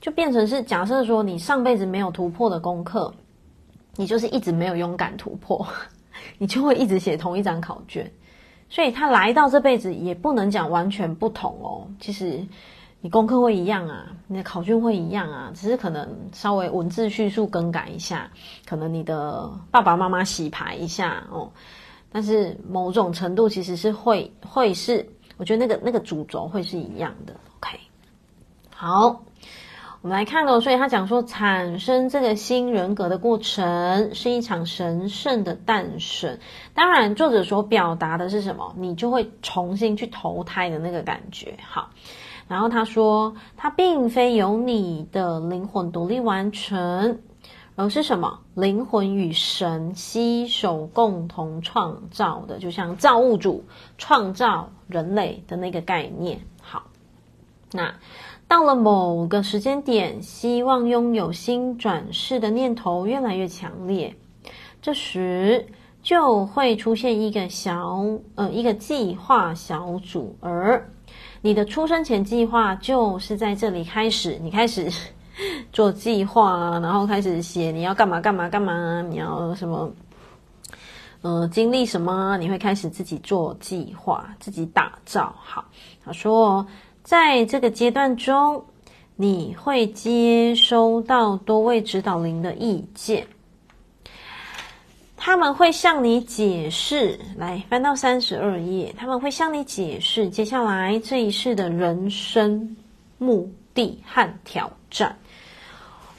[0.01, 3.13] 就变成是假设说你上辈子没有突破的功课，
[3.97, 5.67] 你就是一直没有勇敢突破，
[6.39, 8.09] 你就会一直写同一张考卷，
[8.69, 12.47] 所以他来到这辈子也不能讲完全不同哦，其实。
[13.01, 18.29] 你功课会一样啊，你的考卷会一样啊，只是可能稍微文字叙述更改一下，
[18.67, 21.49] 可能你的爸爸妈妈洗牌一下哦，
[22.11, 27.33] 但是某种程度其实是会会是，我觉得那个那个主轴会是一样的。
[27.61, 27.79] OK，
[28.75, 29.23] 好，
[30.01, 36.39] 我们来看哦，所以他讲说，产生这个新人格的过程是一场神圣的诞生。
[36.73, 38.75] 当然，作者所表达的是什么？
[38.77, 41.57] 你就会重新去投胎的那个感觉。
[41.69, 41.91] 好。
[42.47, 47.21] 然后他说，他并非由你的灵魂独立完成，
[47.75, 48.39] 而是什么？
[48.55, 53.65] 灵魂与神携手共同创造的，就像造物主
[53.99, 56.41] 创造人类的那个概念。
[56.63, 56.85] 好，
[57.73, 57.97] 那
[58.49, 64.17] 到了某个时间点，希望拥有新转世的念头越来越强烈，
[64.81, 65.67] 这时
[66.03, 68.03] 就会出现一个小
[68.37, 70.91] 呃一个计划小组，而。
[71.41, 74.91] 你的出生前计划就是在这里开始，你开始
[75.73, 79.89] 做计划，然后开始写你要干嘛干嘛干嘛，你要什么，
[81.23, 85.33] 呃，经历什么，你会开始自己做计划，自己打造。
[85.39, 85.65] 好，
[86.05, 86.67] 他说，
[87.09, 88.63] 在这个阶段中，
[89.17, 93.27] 你会接收到多位指导灵的意见。
[95.17, 102.77] 他们会向你解释，来翻到三十二页，他们会向你解释接下来这一世的人生
[103.17, 105.17] 目的和挑战。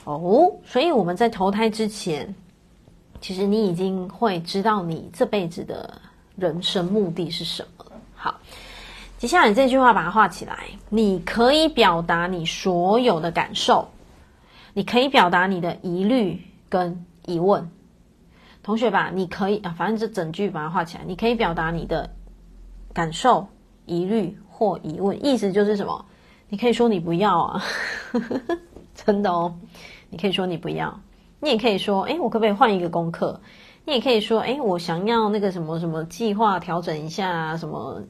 [0.06, 2.34] 哦，所以我们在投胎之前，
[3.22, 6.02] 其实你已经会知道你这辈子的
[6.36, 7.86] 人生目的是什么。
[9.20, 10.58] 接下来这句话把它画起来。
[10.88, 13.90] 你可以表达你所有的感受，
[14.74, 17.70] 你可以表达你的疑虑跟疑问。
[18.64, 21.04] 同学吧，你可以啊，反正这整句把它画起来。
[21.06, 22.10] 你可以表达你的
[22.94, 23.46] 感受、
[23.86, 26.06] 疑虑或疑问，意思就是什么？
[26.48, 27.62] 你可以说你不要啊，
[28.96, 29.54] 真的哦。
[30.10, 30.98] 你可以说你不要，
[31.42, 33.42] 你也可以说，诶，我可不可以换一个功课？
[33.84, 38.02] 你也可以说，诶，我想要那个什么什么计划调整一下，什么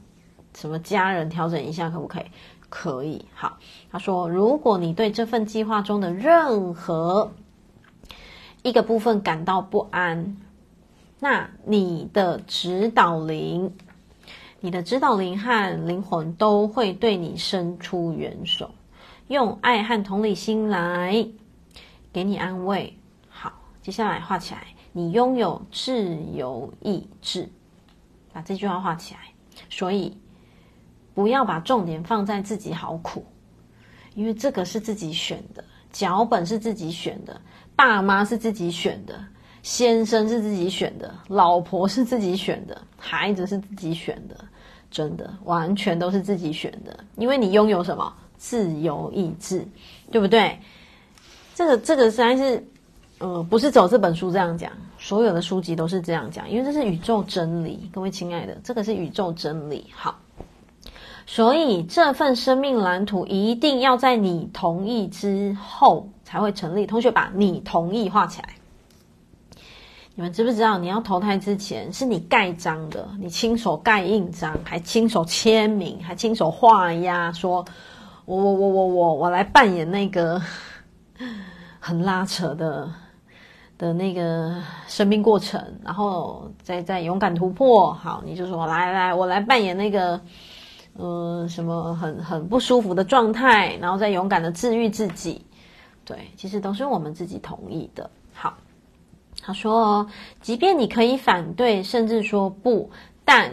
[0.56, 2.26] 什么家人调整一下，可不可以？
[2.70, 3.26] 可以。
[3.34, 3.58] 好，
[3.92, 7.32] 他说，如果你对这份计划中的任何
[8.62, 10.38] 一个部分感到不安，
[11.20, 13.74] 那你的指导灵、
[14.60, 18.70] 你的指导灵和灵魂都会对你伸出援手，
[19.28, 21.28] 用爱和同理心来。
[22.12, 22.98] 给你安慰。
[23.30, 24.64] 好，接下来画起来。
[24.92, 27.48] 你拥有自由意志，
[28.34, 29.20] 把这句话画起来。
[29.70, 30.18] 所以，
[31.20, 33.26] 不要把重点放在自己好苦，
[34.16, 35.62] 因为这个是自己选的，
[35.92, 37.42] 脚本是自己选的，
[37.76, 39.22] 爸妈是自己选的，
[39.62, 44.38] 先生是自己选的，老婆是自己选的，孩子是自己选的，
[44.90, 46.98] 真的完全都是自己选的。
[47.18, 48.14] 因为你拥有什么？
[48.38, 49.68] 自由意志，
[50.10, 50.58] 对不对？
[51.54, 52.66] 这个这个实在是，
[53.18, 59.88] 呃，不是走这本书这样讲，所有的书籍都是这样讲，因为这是宇宙真理，各位亲爱的，这个是宇宙真理。
[59.92, 60.19] 好，
[61.32, 66.88] 所以这份生命蓝图一定要在你同意之后才会成立。
[66.88, 68.50] 同学把你同意画起来。
[70.16, 77.64] 你们知不知道，你要投胎之前是你盖章的，你亲手盖印章，还亲手签名，还亲手画押，说
[78.26, 80.42] 我我我我我我来扮演那个。
[81.82, 82.92] 很拉扯的
[83.78, 84.54] 的那个
[84.88, 87.94] 生命过程，然后再再勇敢突破。
[87.94, 90.20] 好，你就说来来，我来扮演那个，
[91.00, 95.46] 呃，什么很很不舒服的状态，然后再勇敢的治愈自己。
[96.04, 98.10] 对，其实都是我们自己同意的。
[98.34, 98.58] 好，
[99.42, 100.06] 他说，
[100.42, 102.92] 即便你可以反对，甚至说不，
[103.24, 103.52] 但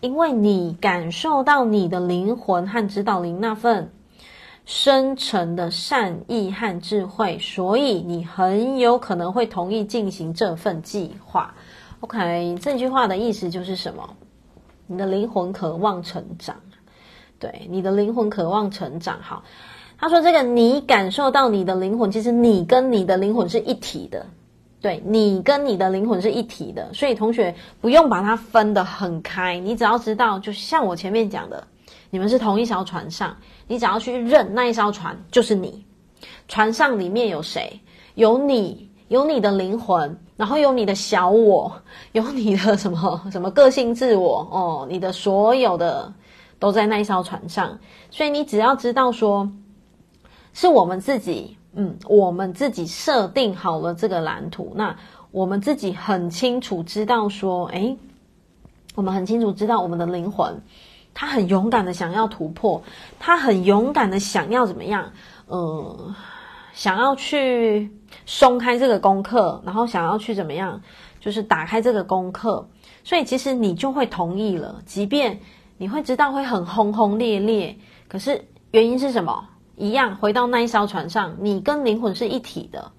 [0.00, 3.90] 因为你感受到你的灵魂和指导灵那份。
[4.70, 11.54] 深沉的善意和智慧，所以你很有可能会同意进行这份计划。
[12.00, 14.06] OK，这句话的意思就是什么？
[14.86, 16.54] 你的灵魂渴望成长，
[17.38, 19.18] 对，你的灵魂渴望成长。
[19.20, 19.42] 好，
[19.98, 24.26] 他说这个你感受到你的灵魂，其实你跟你的灵魂是一体的，
[24.80, 31.62] 对，你跟你的灵魂是一体的，所以同学不用把它分得很开，你只要知道，就像我前面讲的。
[32.10, 33.36] 你们是同一艘船上，
[33.66, 35.84] 你只要去认那一艘船就是你。
[36.48, 37.78] 船上里面有谁？
[38.14, 41.70] 有你，有你的灵魂，然后有你的小我，
[42.12, 46.10] 有你的什么什么个性自我哦，你的所有的
[46.58, 47.78] 都在那一艘船上。
[48.10, 49.50] 所以你只要知道说，
[50.52, 54.72] 是我们自己，嗯，我们自己设定好了这个蓝图。
[54.74, 54.96] 那
[55.30, 57.96] 我们自己很清楚知道说，诶，
[58.94, 60.60] 我们很清楚知道我们的灵魂。
[61.14, 62.80] 他很勇敢的想要突破，
[63.18, 65.10] 他很勇敢的想要怎么样？
[65.46, 66.14] 呃，
[66.72, 67.90] 想要去
[68.24, 70.80] 松开这个功课，然后想要去怎么样？
[71.18, 72.68] 就是打开这个功课，
[73.02, 74.80] 所以其实你就会同意了。
[74.86, 75.40] 即便
[75.78, 77.74] 你会知道会很轰轰烈烈，
[78.08, 79.48] 可是原因是什么？
[79.76, 82.90] 一样回到那一艘船上，你跟灵魂是一体的，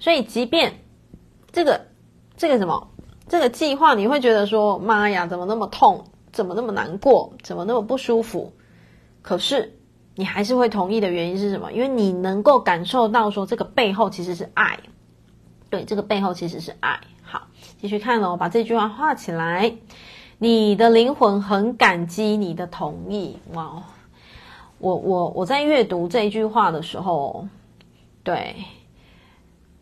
[0.00, 0.80] 所以即便
[1.52, 1.80] 这个
[2.36, 2.90] 这个什么
[3.28, 6.04] 这个计划，你会觉得说妈呀，怎么那么痛？
[6.32, 7.32] 怎么那么难过？
[7.44, 8.52] 怎么那么不舒服？
[9.22, 9.78] 可是
[10.16, 11.72] 你还是会同意的原因是什么？
[11.72, 14.80] 因为你能够感受到说这个背后其实是爱，
[15.70, 16.98] 对，这个背后其实是爱。
[17.22, 17.46] 好，
[17.80, 19.72] 继续看哦，把这句话画起来。
[20.38, 23.36] 你的灵魂很感激你的同意。
[23.52, 23.82] 哇，
[24.78, 27.46] 我我我在阅读这一句话的时候，
[28.22, 28.54] 对。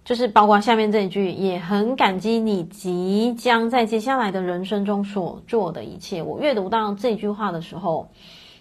[0.05, 6.23] 就是包括下面这一句，也很感激你即将在接下来的人生中所做的一切。
[6.23, 8.09] 我阅读到这句话的时候，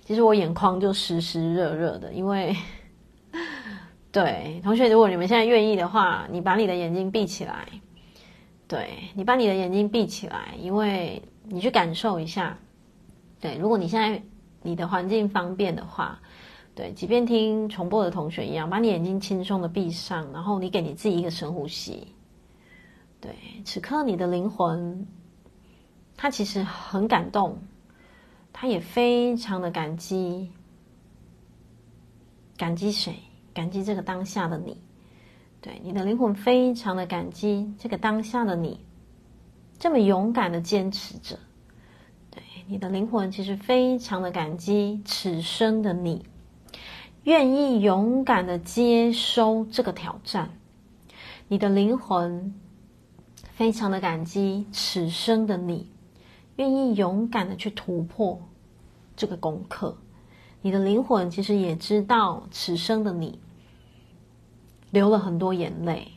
[0.04, 2.56] 其实我眼眶就湿湿热热的，因为，
[4.12, 7.68] 对，同学，如果你们现在愿意的话，你把你的眼睛闭起来，
[8.68, 12.58] 对，你把你的眼睛闭起来，因为你去感受一下，
[13.40, 14.22] 对，如果你现在
[14.62, 16.20] 你的环境方便的话。
[16.78, 22.06] 对，即便听重播的同学一样，把你眼睛轻松的闭上，然后你给你自己一个深呼吸。
[23.22, 23.34] 对，
[23.64, 25.08] 此刻你的灵魂，
[26.18, 27.60] 他其实很感动，
[28.52, 30.52] 他也非常的感激。
[32.58, 33.16] 感激谁？
[33.54, 34.78] 感激这个当下的你。
[35.62, 38.82] 对，你的灵魂非常的感激这个当下的你，
[39.86, 41.38] 这么勇敢的坚持着。
[42.32, 46.26] 对，你的灵魂其实非常的感激此生的你，
[47.24, 50.58] 愿意勇敢的接收这个挑战。
[51.48, 52.56] 你的灵魂
[53.54, 55.88] 非常的感激此生的你，
[56.56, 58.42] 愿意勇敢的去突破
[59.16, 59.96] 这个功课。
[60.64, 63.38] 你的灵魂其实也知道此生的你
[64.90, 66.08] 流了很多眼泪，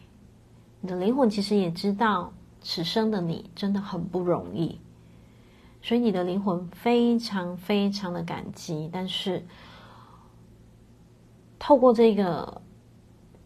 [0.80, 4.80] 你的灵魂其实也知道此生的你真的很不容易，
[5.82, 8.88] 所以你的灵魂非常非常的感激。
[8.92, 9.46] 但是
[11.58, 12.60] 透过这个。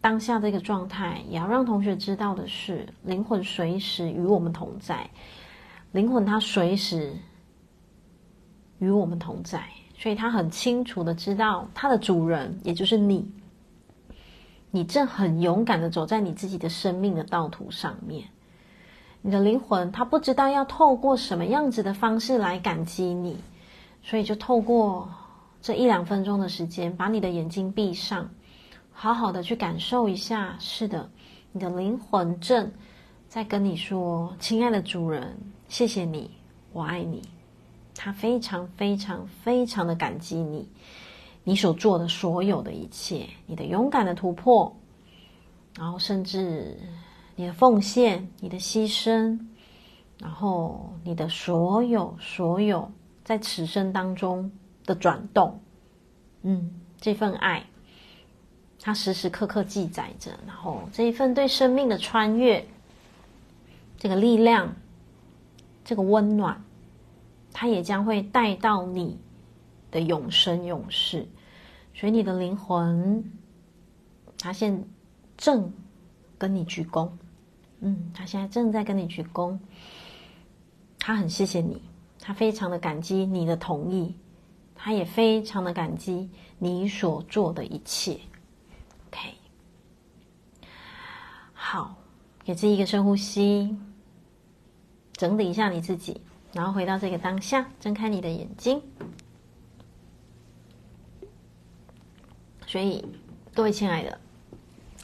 [0.03, 5.09] 当下这个状态，也要让同学知道的是，灵魂随时与我们同在，
[5.93, 7.15] 灵魂它随时
[8.79, 9.63] 与我们同在，
[9.97, 13.31] 所以他很清楚的知道，他的主人也就是你，
[14.71, 18.27] 你正很勇敢的走在你自己的生命的道途上面，
[19.25, 23.37] 你的灵魂他不知道要透过什么样子的方式来感激你，
[24.03, 25.09] 所以就透过
[25.61, 28.29] 这一两分钟的时间，把你的眼睛闭上。
[28.91, 31.09] 好好的去感受一下，是的，
[31.53, 32.69] 你的灵魂正
[33.29, 35.37] 在跟你说：“亲爱的主人，
[35.69, 36.29] 谢谢你，
[36.73, 37.21] 我爱你。”
[37.95, 40.67] 他非常非常非常的感激你，
[41.45, 44.75] 你所做的所有的一切，你的勇敢的突破，
[45.77, 46.77] 然后甚至
[47.35, 49.39] 你的奉献、你的牺牲，
[50.19, 52.91] 然后你的所有所有
[53.23, 54.51] 在此生当中
[54.85, 55.59] 的转动，
[56.41, 57.65] 嗯，这份爱。
[58.79, 62.67] 它时时刻刻记载着，然后这一份对生命的穿越，
[63.97, 64.75] 这个力量，
[65.85, 66.61] 这个温暖，
[67.53, 69.17] 它也将会带到你
[69.89, 71.25] 的永生永世。
[71.95, 73.23] 所以你的灵魂，
[74.37, 74.83] 他现
[75.37, 75.71] 正
[76.37, 77.09] 跟你鞠躬，
[77.85, 79.59] 嗯，他现在正在跟你鞠躬，
[80.99, 81.81] 他很谢谢你，
[82.17, 84.15] 他非常的感激你的同意，
[84.73, 86.29] 他也非常的感激
[86.59, 88.17] 你所做的一切。
[89.07, 89.33] OK，
[91.53, 91.97] 好，
[92.45, 93.77] 给自己一个深呼吸，
[95.11, 96.21] 整理一下你自己，
[96.53, 98.81] 然后回到这个当下，睁开你的眼睛。
[102.65, 103.05] 所以，
[103.53, 104.17] 各位亲爱的，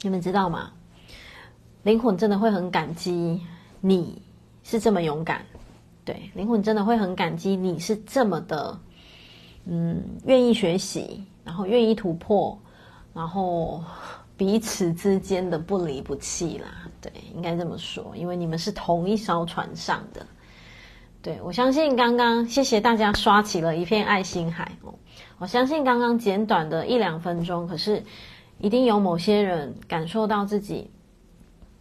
[0.00, 0.72] 你们知道吗？
[1.82, 3.40] 灵魂真的会很感激
[3.80, 4.20] 你
[4.62, 5.44] 是这么勇敢，
[6.04, 8.78] 对，灵魂真的会很感激你是这么的，
[9.64, 12.58] 嗯，愿意学习，然后愿意突破，
[13.14, 13.82] 然后。
[14.36, 16.68] 彼此之间的不离不弃啦，
[16.98, 20.26] 对，应该这么说，因为你们是同一艘船上的。
[21.20, 24.94] 对，我相信刚刚谢谢大家刷起了一片爱心海哦。
[25.36, 28.02] 我相信刚刚简短的一两分钟，可是
[28.56, 30.90] 一定有某些人感受到自己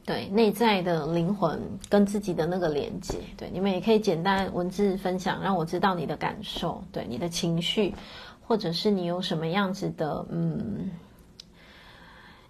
[0.09, 3.19] 对内在的灵魂跟自己的那个连接。
[3.37, 7.93] 对，你们也可以简单文字分享，让我知道你的感受，对你的情绪，
[8.41, 10.89] 或者是你有什么样子的嗯。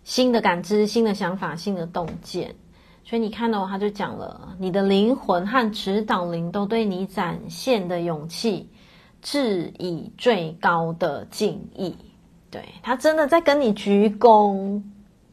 [0.05, 2.55] 新的感知、新的想法、新的洞见，
[3.03, 8.69] 所以你看到他就讲了，你的灵魂和指导灵都对你展现的勇气，
[9.21, 11.93] 致以最高的敬意。
[12.49, 14.81] 对，他真的在跟你鞠躬，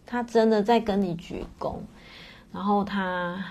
[0.05, 1.77] 他真的在跟你鞠躬，
[2.57, 3.45] 然后他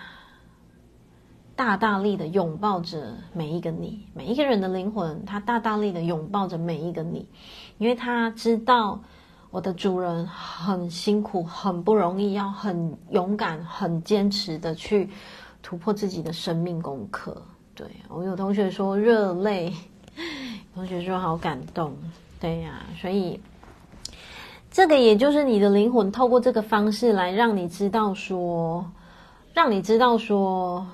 [1.55, 7.29] 大大力的拥抱着每一个你，每一个人的灵魂，他大大力的拥抱着每一个你，
[7.77, 8.99] 因为他知道。
[9.51, 15.09] 我的主人很辛苦，很不容易，要很勇敢、很坚持的去
[15.61, 17.41] 突破自己的生命功课。
[17.73, 19.71] 对，我有同学说热泪，
[20.73, 21.95] 同学说好感动。
[22.37, 23.39] 对呀，所以
[24.75, 28.85] 这个也就是你的灵魂透过这个方式来让你知道说，
[29.53, 30.85] 让你知道说，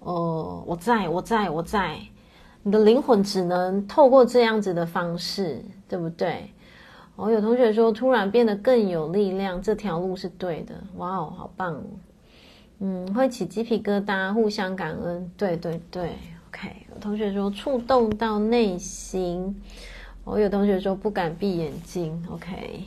[0.00, 2.00] 呃，我在我在我在，
[2.64, 6.50] 你的灵魂只能透过这样子的方式，对不对？
[7.14, 10.74] 我有同学说，突然变得更有力量，这条路是对的。
[10.96, 11.80] 哇哦，好棒！
[12.80, 15.30] 嗯，会起鸡皮疙瘩，互相感恩。
[15.36, 16.16] 对对对
[16.48, 16.68] ，OK。
[16.92, 19.62] 有同学说触动到内心。
[20.24, 22.20] 我有同学说不敢闭眼睛。
[22.32, 22.82] OK。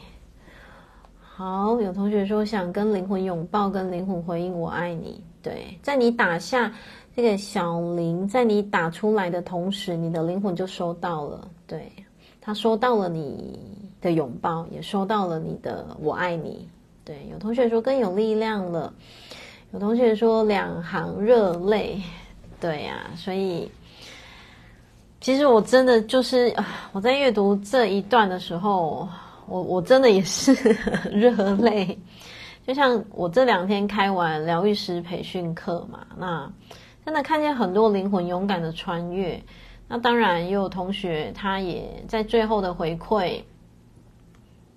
[1.42, 5.20] 好，有同学说想跟灵魂拥抱，跟灵魂回应我爱你。
[5.42, 6.72] 对，在你打下
[7.16, 11.48] 这个小铃，在你打出来的同时，你的灵魂就收到了。
[11.66, 11.92] 对，
[12.40, 13.60] 他收到了你。
[14.02, 16.68] 的拥抱也收到了你的我爱你，
[17.06, 18.92] 对，有同学说更有力量了，
[19.74, 22.02] 有同学说两行热泪，
[22.60, 23.70] 对呀、啊，所以
[25.20, 26.52] 其实我真的就是
[26.94, 29.08] 我在阅读这一段的时候，
[29.52, 30.54] 我我真的也是
[31.12, 32.00] 热泪，
[32.66, 36.50] 就像我这两天开完疗愈师培训课嘛，那
[37.04, 39.44] 真的看见很多灵魂勇敢的穿越。
[39.90, 43.42] 那当然也有同学，他也在最后的回馈，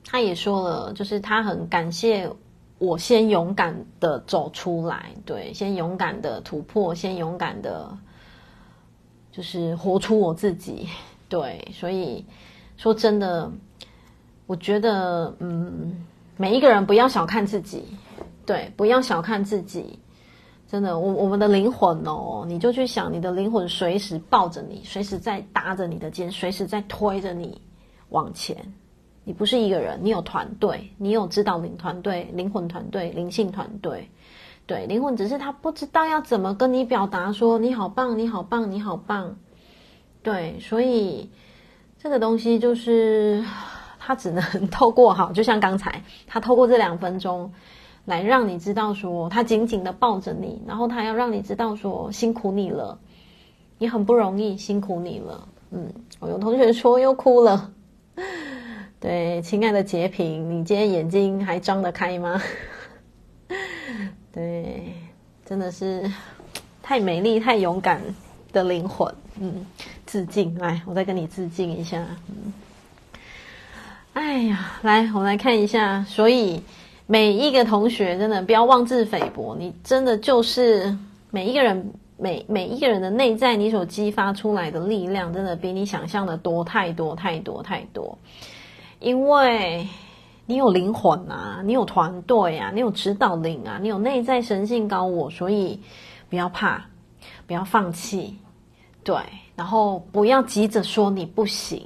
[0.05, 2.29] 他也说了，就是他很感谢
[2.79, 7.97] 我先勇敢的走出来，对，先勇敢的突破，先勇敢的，
[9.31, 10.89] 就是活出我自己，
[11.29, 12.25] 对，所以
[12.77, 13.49] 说真的，
[14.47, 16.05] 我觉得，嗯。
[16.36, 17.84] 每一个人不要小看自己，
[18.45, 20.01] 对，不要小看自己，
[20.66, 27.61] 真的，我我们的灵魂哦，你就去想，你的灵魂随时抱着你，随时在搭着你的肩，随时在推着你
[28.09, 28.57] 往前。
[29.22, 34.11] 你不是一个人，你有团队，你有指导灵团队、灵魂团队、灵性团队。
[34.66, 39.36] 对，灵魂只是他不知道要怎么跟你表达说你好棒，你好棒，你好棒。
[40.24, 41.30] 对，所以
[42.03, 43.45] 这个东西就是。
[44.07, 47.50] 他只能透过好，就像刚才他透过这两分钟，
[48.05, 52.98] 来让你知道说他紧紧的抱着你，然后他要让你知道说辛苦你了，
[53.78, 55.48] 你很不容易，辛苦你了。
[55.70, 55.90] 嗯，
[56.20, 57.70] 我有同学说又哭了。
[59.00, 62.38] 对，亲爱的洁平，你今天眼睛还张得开吗？
[64.30, 64.92] 对，
[65.46, 66.11] 真的是
[66.82, 68.02] 太美丽、太勇敢
[68.52, 69.12] 的灵魂。
[69.40, 69.64] 嗯，
[70.05, 72.05] 致敬，来，我再跟你致敬一下。
[72.28, 72.52] 嗯。
[74.15, 76.05] 哎呀，来，我们来看一下。
[76.05, 76.62] 所以
[77.07, 80.97] 每一个同学真的不要妄自菲薄，你真的就是
[81.31, 88.17] 每一个人，每每一个人的内在，你所激发出来的力量，真的比你想象的多太多太多太多。
[89.01, 89.85] 因为
[90.47, 95.81] 你有灵魂啊，你有团队啊，你有指导灵啊，你有内在神性高我，所以
[96.31, 96.87] 不要怕，
[97.49, 98.39] 不要放弃，
[99.03, 99.17] 对，
[99.57, 101.85] 然后不要急着说你不行。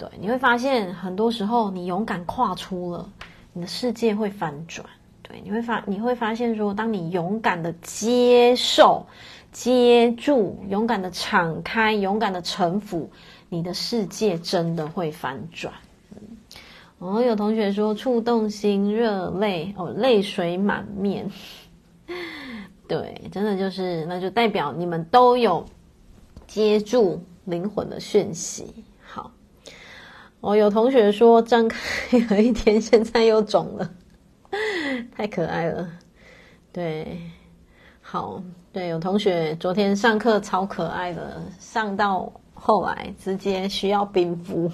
[0.00, 3.06] 对，你会发现很多时候，你勇敢跨出了，
[3.52, 4.88] 你的世界会翻转。
[5.20, 9.04] 对，你会发你会发现说，当你勇敢的接受、
[9.52, 13.10] 接住、勇敢的敞开、勇敢的臣服，
[13.50, 15.74] 你的世界真的会翻转。
[16.16, 16.22] 嗯，
[16.98, 21.30] 哦，有同学说触动心热泪哦，泪水满面。
[22.88, 25.66] 对，真的就是，那就代表你们都有
[26.46, 28.82] 接住灵魂的讯息。
[30.40, 33.90] 哦，有同学说张开 了一天，现在又肿了，
[35.14, 35.86] 太可爱了。
[36.72, 37.20] 对，
[38.00, 44.70] 好，对，有同学昨天上课超可爱的，上到后来直接需要冰敷，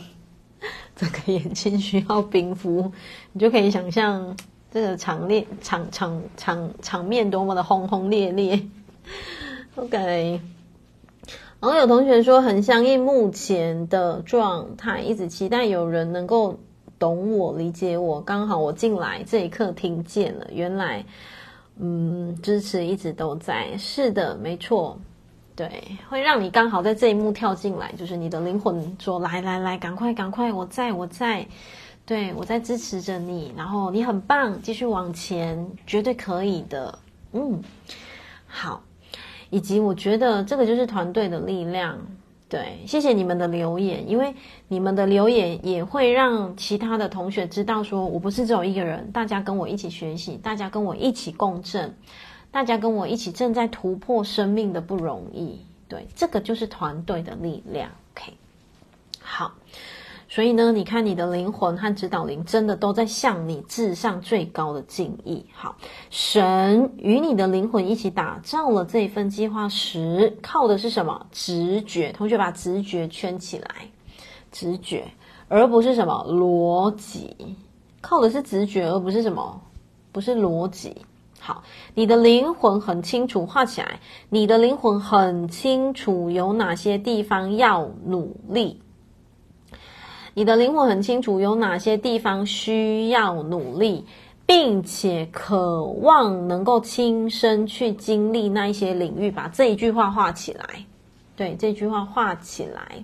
[0.94, 2.92] 整个眼睛需要冰敷，
[3.32, 4.36] 你就可以想象
[4.70, 8.62] 这个场面场场场场面多么的轰轰烈烈。
[9.74, 10.40] OK。
[11.66, 16.56] 然后有同学说很相应目前的状态，一直期待有人能够
[16.96, 18.20] 懂我、理解我。
[18.20, 21.04] 刚好我进来这一刻听见了，原来，
[21.80, 23.76] 嗯，支持一直都在。
[23.78, 24.96] 是的，没错，
[25.56, 25.68] 对，
[26.08, 31.44] 会让你刚好在这一幕跳进来，就是你的灵魂说：“来来来，赶快赶快，我在我在，
[32.04, 33.52] 对，我在支持着你。
[33.56, 36.96] 然后你很棒，继续往前，绝对可以的。”
[37.34, 37.60] 嗯，
[38.46, 38.80] 好。
[39.50, 41.98] 以及我觉得这个就是团队的力量，
[42.48, 44.34] 对，谢谢你们的留言，因为
[44.68, 51.94] 你们的留言也会让其他的同学知道，说我不是只有一个人，大家跟我一起学习，大家跟我一起共振，
[52.50, 57.90] 大家跟我一起正在突破生命的不容易，对，这个就是团队的力量。
[58.14, 58.32] OK，
[59.20, 59.52] 好。
[60.36, 65.46] 所以呢，你看你的灵魂和指导灵真的都在向你致上最高的敬意。
[65.54, 65.76] 好，
[66.10, 71.24] 神与你的灵魂一起打造了这份计划时，靠的是什么？
[71.32, 72.12] 直觉。
[72.12, 73.66] 同学把直觉圈起来，
[74.52, 75.06] 直觉，
[75.48, 77.56] 而不是什么逻辑。
[78.02, 79.62] 靠的是直觉，而不是什么？
[80.12, 80.98] 不是逻辑。
[81.40, 81.62] 好，
[81.94, 84.00] 你的灵魂很清楚，画起来。
[84.28, 88.82] 你的灵魂很清楚有哪些地方要努力。
[90.38, 94.04] 你的灵魂很清楚有哪些地方需要努力，
[94.44, 99.30] 并且渴望能够亲身去经历那一些领域。
[99.30, 100.84] 把这一句话画起来，
[101.36, 103.02] 对，这句话画起来。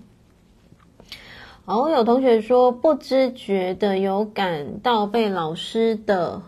[1.64, 6.42] 哦，有同学说不知觉的有感到被老师的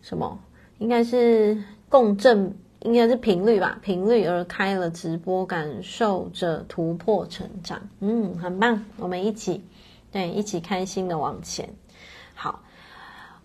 [0.00, 0.38] 什么，
[0.78, 7.82] 应该是共振，应该是频率吧，频率而开了直播，感受着突破成长。
[8.00, 9.62] 嗯，很棒，我们一起。
[10.12, 11.68] 对，一起开心的往前。
[12.34, 12.60] 好，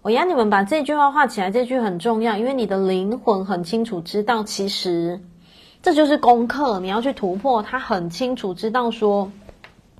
[0.01, 5.19] 我要你们把这句话画起来，这句很重要，因为你的灵魂很清楚知道，其实
[5.81, 7.63] 这就是功课，你要去突破。
[7.63, 9.31] 他很清楚知道说，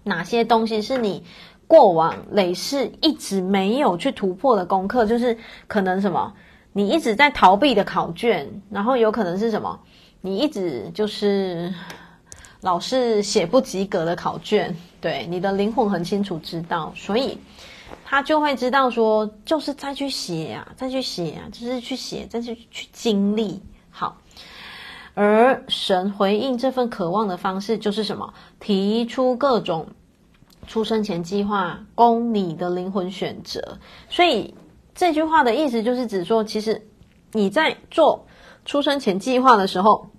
[0.04, 1.24] 哪些东西是你
[1.68, 5.38] 过往累世一直没有去突破的功课，就是
[5.68, 6.34] 可能什么，
[6.74, 9.80] 你一直在逃避的考卷，然后有可能是什么？
[10.20, 11.74] 你一直就是
[12.62, 14.76] 老是写不及格的考卷，
[15.08, 17.38] 对，你的灵魂很清楚知道，所以
[18.04, 23.62] 他就会知道说，就是再去写啊，再去写啊，就是去写，再去去经历。
[23.90, 24.18] 好，
[25.14, 28.34] 而神回应这份渴望的方式就是什么？
[28.60, 29.88] 提出各种
[30.68, 33.78] 出生前计划，供你的灵魂选择。
[34.10, 34.54] 所以
[34.94, 36.86] 这句话的意思就是指说，其实
[37.32, 38.26] 你在做。
[38.66, 40.10] 出生前计划的时候，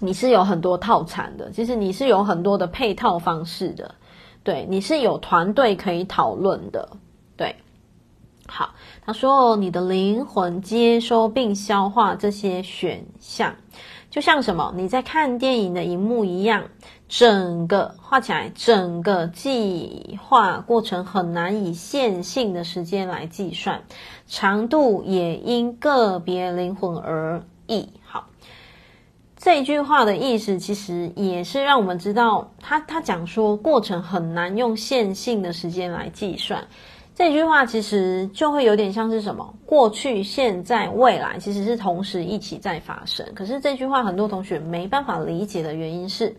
[0.00, 3.94] 你是有很多套餐的，其实你是有很多的配套方式的，
[4.42, 6.88] 对，你是有团队可以讨论的，
[7.36, 7.56] 对。
[8.48, 8.74] 好，
[9.04, 13.56] 他说你的灵魂接收并消化这些选项，
[14.08, 14.72] 就像什么？
[14.76, 16.62] 你在看电影的荧幕一样，
[17.08, 23.82] 整个画起来，整个计划过程很难以线性的时间来计算。
[24.28, 27.88] 长度也因个别灵魂而异。
[29.46, 36.66] 好，这句话的意思其实也是让我们知道，他他讲说过程很难用线性的时间来计算。
[37.14, 39.54] 这句话其实就会有点像是什么？
[39.64, 43.24] 过去、现在、未来其实是同时一起在发生。
[43.36, 46.36] 可是这句话很多同学没办法理解的原因是，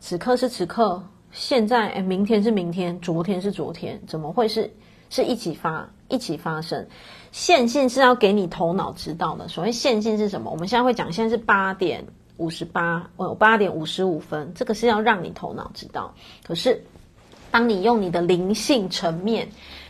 [0.00, 4.68] 此刻是此刻，现在，诶，明天是明天，昨天是昨天，怎么会是
[5.08, 6.84] 是一起发一起发生？
[7.30, 9.46] 线性是要给你头脑知道的。
[9.46, 10.50] 所谓线性是什么？
[10.50, 12.04] 我们现在会讲，现在是八点
[12.40, 16.12] 五十八，哦，八点五十五分，这个是要让你头脑知道。
[16.42, 16.82] 可是，
[17.50, 19.46] 当你用你的灵性层面、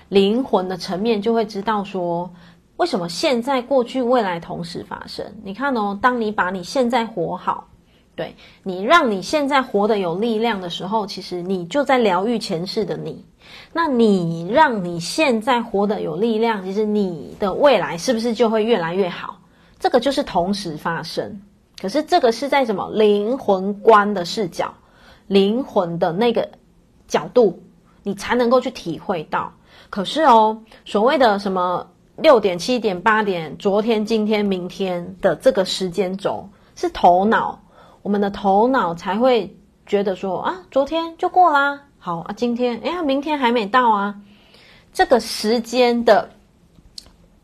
[0.09, 2.29] 灵魂的层面，就会知道说，
[2.77, 5.25] 为什么现在、过去、未来同时发生？
[5.45, 7.69] 你看哦，当你把你现在活好，
[8.17, 8.35] 对，
[8.65, 13.25] 你让你现在活得有力量的时候，其实你就在疗愈前世的你。
[13.73, 19.39] 那你让你现在活得有力量，其实你的未来是不是就会越来越好？
[19.79, 21.41] 这个就是同时发生。
[21.81, 24.75] 可是这个是在什么灵魂观的视角，
[25.27, 26.47] 灵魂的那个
[27.09, 27.63] 角度，
[28.03, 29.53] 你才能够去体会到。
[29.89, 37.59] 可是哦，所谓的什么六点、七点、八点，昨天、今天、明天的这个时间轴，是头脑，
[38.03, 39.57] 我们的头脑才会
[39.87, 41.81] 觉得说啊，昨天就过啦。
[41.99, 44.15] 好啊，今天哎呀，明天还没到啊。
[44.93, 46.29] 这个时间的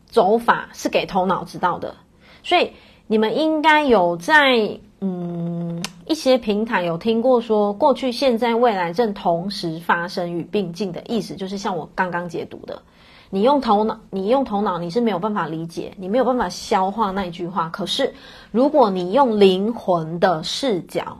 [0.05, 1.95] 走法是给头脑知道的，
[2.43, 2.71] 所以
[3.07, 12.81] 你们应该有在嗯一些平台有听过说，过去、现在、未来正同时发生与并进的意思，就是像我刚刚解读的，
[13.29, 17.69] 你用头脑，你用头脑你是没有办法理解，你没有办法消化那句话。
[17.69, 18.13] 可是
[18.51, 21.17] 如果你用灵魂的视角，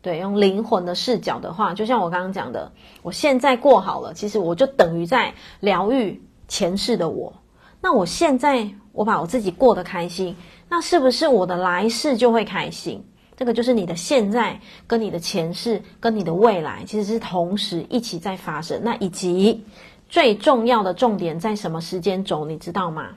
[0.00, 2.70] 对，用灵魂的视角的话，就像我刚刚讲的，
[3.02, 7.32] 我现在过好了，其实我就等于在疗愈前世的我。
[7.80, 10.34] 那我现在我把我自己过得开心，
[10.68, 13.04] 那是不是我的来世就会开心？
[13.36, 18.80] 这个就是你的现在跟你的前世跟你的未来，其实是同时一起在发生。
[18.82, 19.64] 那以及
[20.08, 23.10] 最重要的重点在什么时间轴，你知道吗？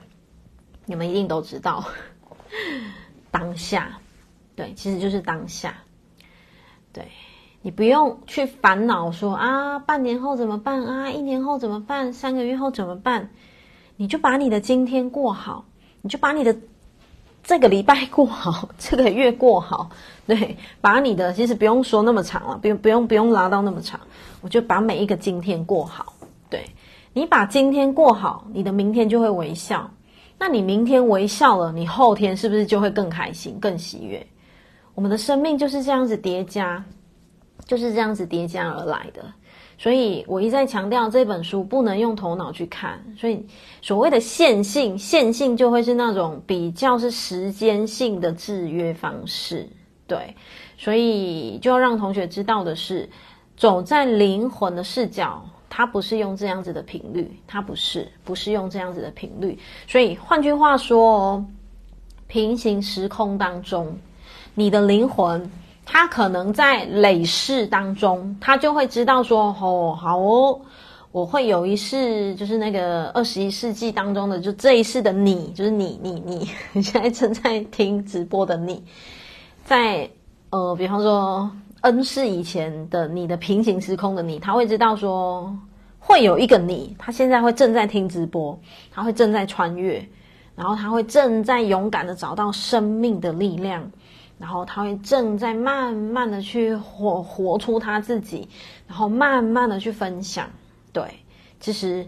[0.86, 1.84] 你们一定都知道，
[3.30, 3.98] 当下。
[4.54, 5.74] 对，其实就是当下。
[6.92, 7.08] 对，
[7.62, 11.10] 你不用去烦恼说啊，半年后怎么办啊？
[11.10, 12.12] 一年后怎么办？
[12.12, 13.30] 三个月后怎么办？
[13.96, 15.64] 你就把你的今天过好，
[16.00, 16.56] 你就把你的
[17.42, 19.90] 这个礼拜过好，这个月过好。
[20.24, 24.00] 对，把你的其实不用说那么长了，不用不用不用拉到那么长，
[24.40, 26.14] 我就把每一个今天过好。
[26.48, 26.64] 对，
[27.12, 29.90] 你把今天过好，你的明天就会微笑。
[30.38, 34.24] 那你明天微笑了，你后天是不是就会更开心、更喜悦？
[34.94, 36.84] 我们的生命就是这样子叠加，
[37.66, 39.24] 就是这样子叠加而来的。
[39.82, 43.04] 所以我一再强调，这本书不能用头脑去看。
[43.18, 43.44] 所以
[43.80, 49.68] 所谓的线性，线性就会是那种比较是时间性的制约方式。
[50.06, 50.36] 对，
[50.78, 53.10] 所以就要让同学知道的是，
[53.56, 59.58] 走在灵魂的视角，它不是用这样子的频率，它不是，不是用这样子的频率。
[59.88, 61.46] 所以换句话说哦，
[62.28, 63.92] 平行时空当中。
[64.54, 65.50] 你的灵魂，
[65.92, 70.58] 他可能在累世当中，他就会知道说，哦，好哦，
[71.10, 78.82] 我会有一世，就是那个二十一世纪当中的，就这一世的你，就是你，你，你，你 现在正在听直播的你，
[79.66, 80.08] 在
[80.48, 81.50] 呃，比方说
[81.82, 85.54] N 世以前的你的平行时空的你，他会知道说，
[85.98, 88.58] 会有一个你，他现在会正在听直播，
[88.90, 90.02] 他会正在穿越，
[90.56, 93.86] 然后他会正在勇敢的找到生命的力量。
[94.42, 98.48] 然后他会正在慢慢的去活活出他自己，
[98.88, 100.50] 然后慢慢的去分享。
[100.92, 101.04] 对，
[101.60, 102.04] 其实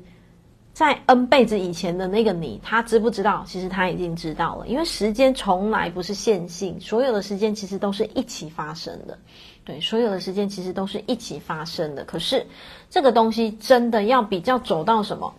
[0.73, 3.45] 在 N 辈子以前的那个你，他知不知道？
[3.47, 9.17] 其实他已经知道了，因为时间从来不是线性，所有的时间其实都是一起发生的。
[9.65, 12.05] 对，所有的时间其实都是一起发生的。
[12.05, 12.45] 可是
[12.91, 15.33] 这个东西真的要比较走到什么？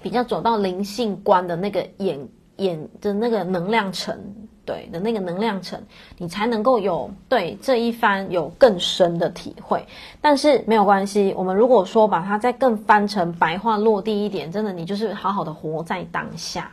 [0.00, 2.18] 比较走到灵性观的那个眼
[2.56, 4.18] 眼的那个能量层。
[4.64, 5.82] 对的那个能量层，
[6.18, 9.86] 你才能够有对这一番有更深的体会。
[10.20, 16.70] 但是没有关系，我们如果说把它再更翻成白话落地一点，真的，你就是好好的活在当下，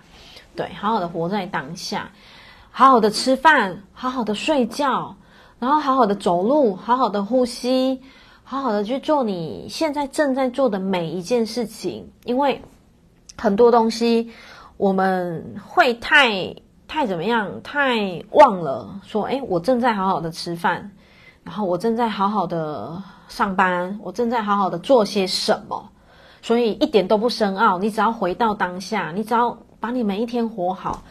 [0.55, 2.11] 对，好好的活在当下，
[2.69, 5.15] 好好的吃饭，好好的睡觉，
[5.57, 8.01] 然后好好的走路，好好的呼吸，
[8.43, 12.11] 好好的去做你现在正在做的每一件事情。
[12.23, 12.61] 因为
[13.35, 14.31] 很多东西
[14.77, 16.55] 我们会太。
[16.89, 17.47] 太怎么样？
[17.61, 20.89] 太忘了说，诶，我正在好好的吃饭，
[21.43, 25.87] 然后我正在好好的上班，我正在好好的做些什么，
[26.41, 27.77] 所以一点都不深奥。
[27.77, 31.03] 你只要回到当下，你只要把你每一天活好，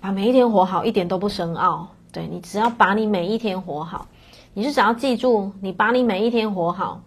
[0.00, 1.88] 把每一天活好，一点都不深奥。
[2.12, 4.06] 对，你只要把你每一天活好，
[4.52, 7.00] 你就只要记住，你把你每一天活好，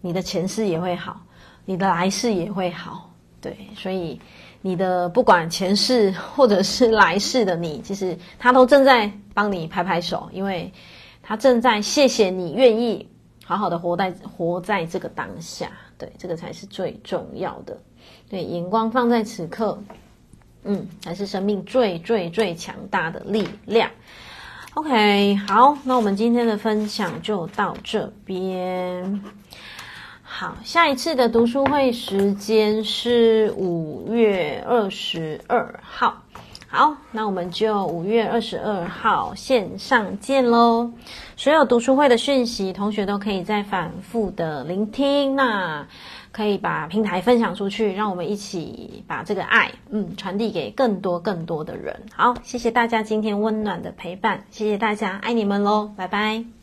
[0.00, 1.20] 你的前世也会好，
[1.64, 3.08] 你的来世也会好。
[3.40, 4.20] 对，所以。
[4.62, 10.72] 你的不管前世或者是来世的你，其实他都正在帮你拍拍手，因为
[11.22, 13.08] 他正在谢谢你愿意
[13.44, 17.78] 好好的活在活在这个当下，对，这个才是最重要的。
[18.28, 19.82] 对，眼光放在此刻，
[20.64, 23.90] 嗯，才是生命最最最强大的力量。
[24.74, 29.20] OK，好，那我们今天的分享就到这边。
[30.40, 36.22] 好，下一次的读书会时间是五月二十二号。
[36.66, 40.92] 好，那我们就五月二十二号线上见喽。
[41.36, 45.36] 所有读书会的讯息，同学都可以再反复的聆听。
[45.36, 45.86] 那
[46.32, 51.94] 可以把平台分享出去，让我们一起把这个爱，嗯，传递给更多更多的人。
[52.14, 56.59] 好，谢谢大家今天温暖的陪伴，谢谢大家，爱你们喽，拜拜。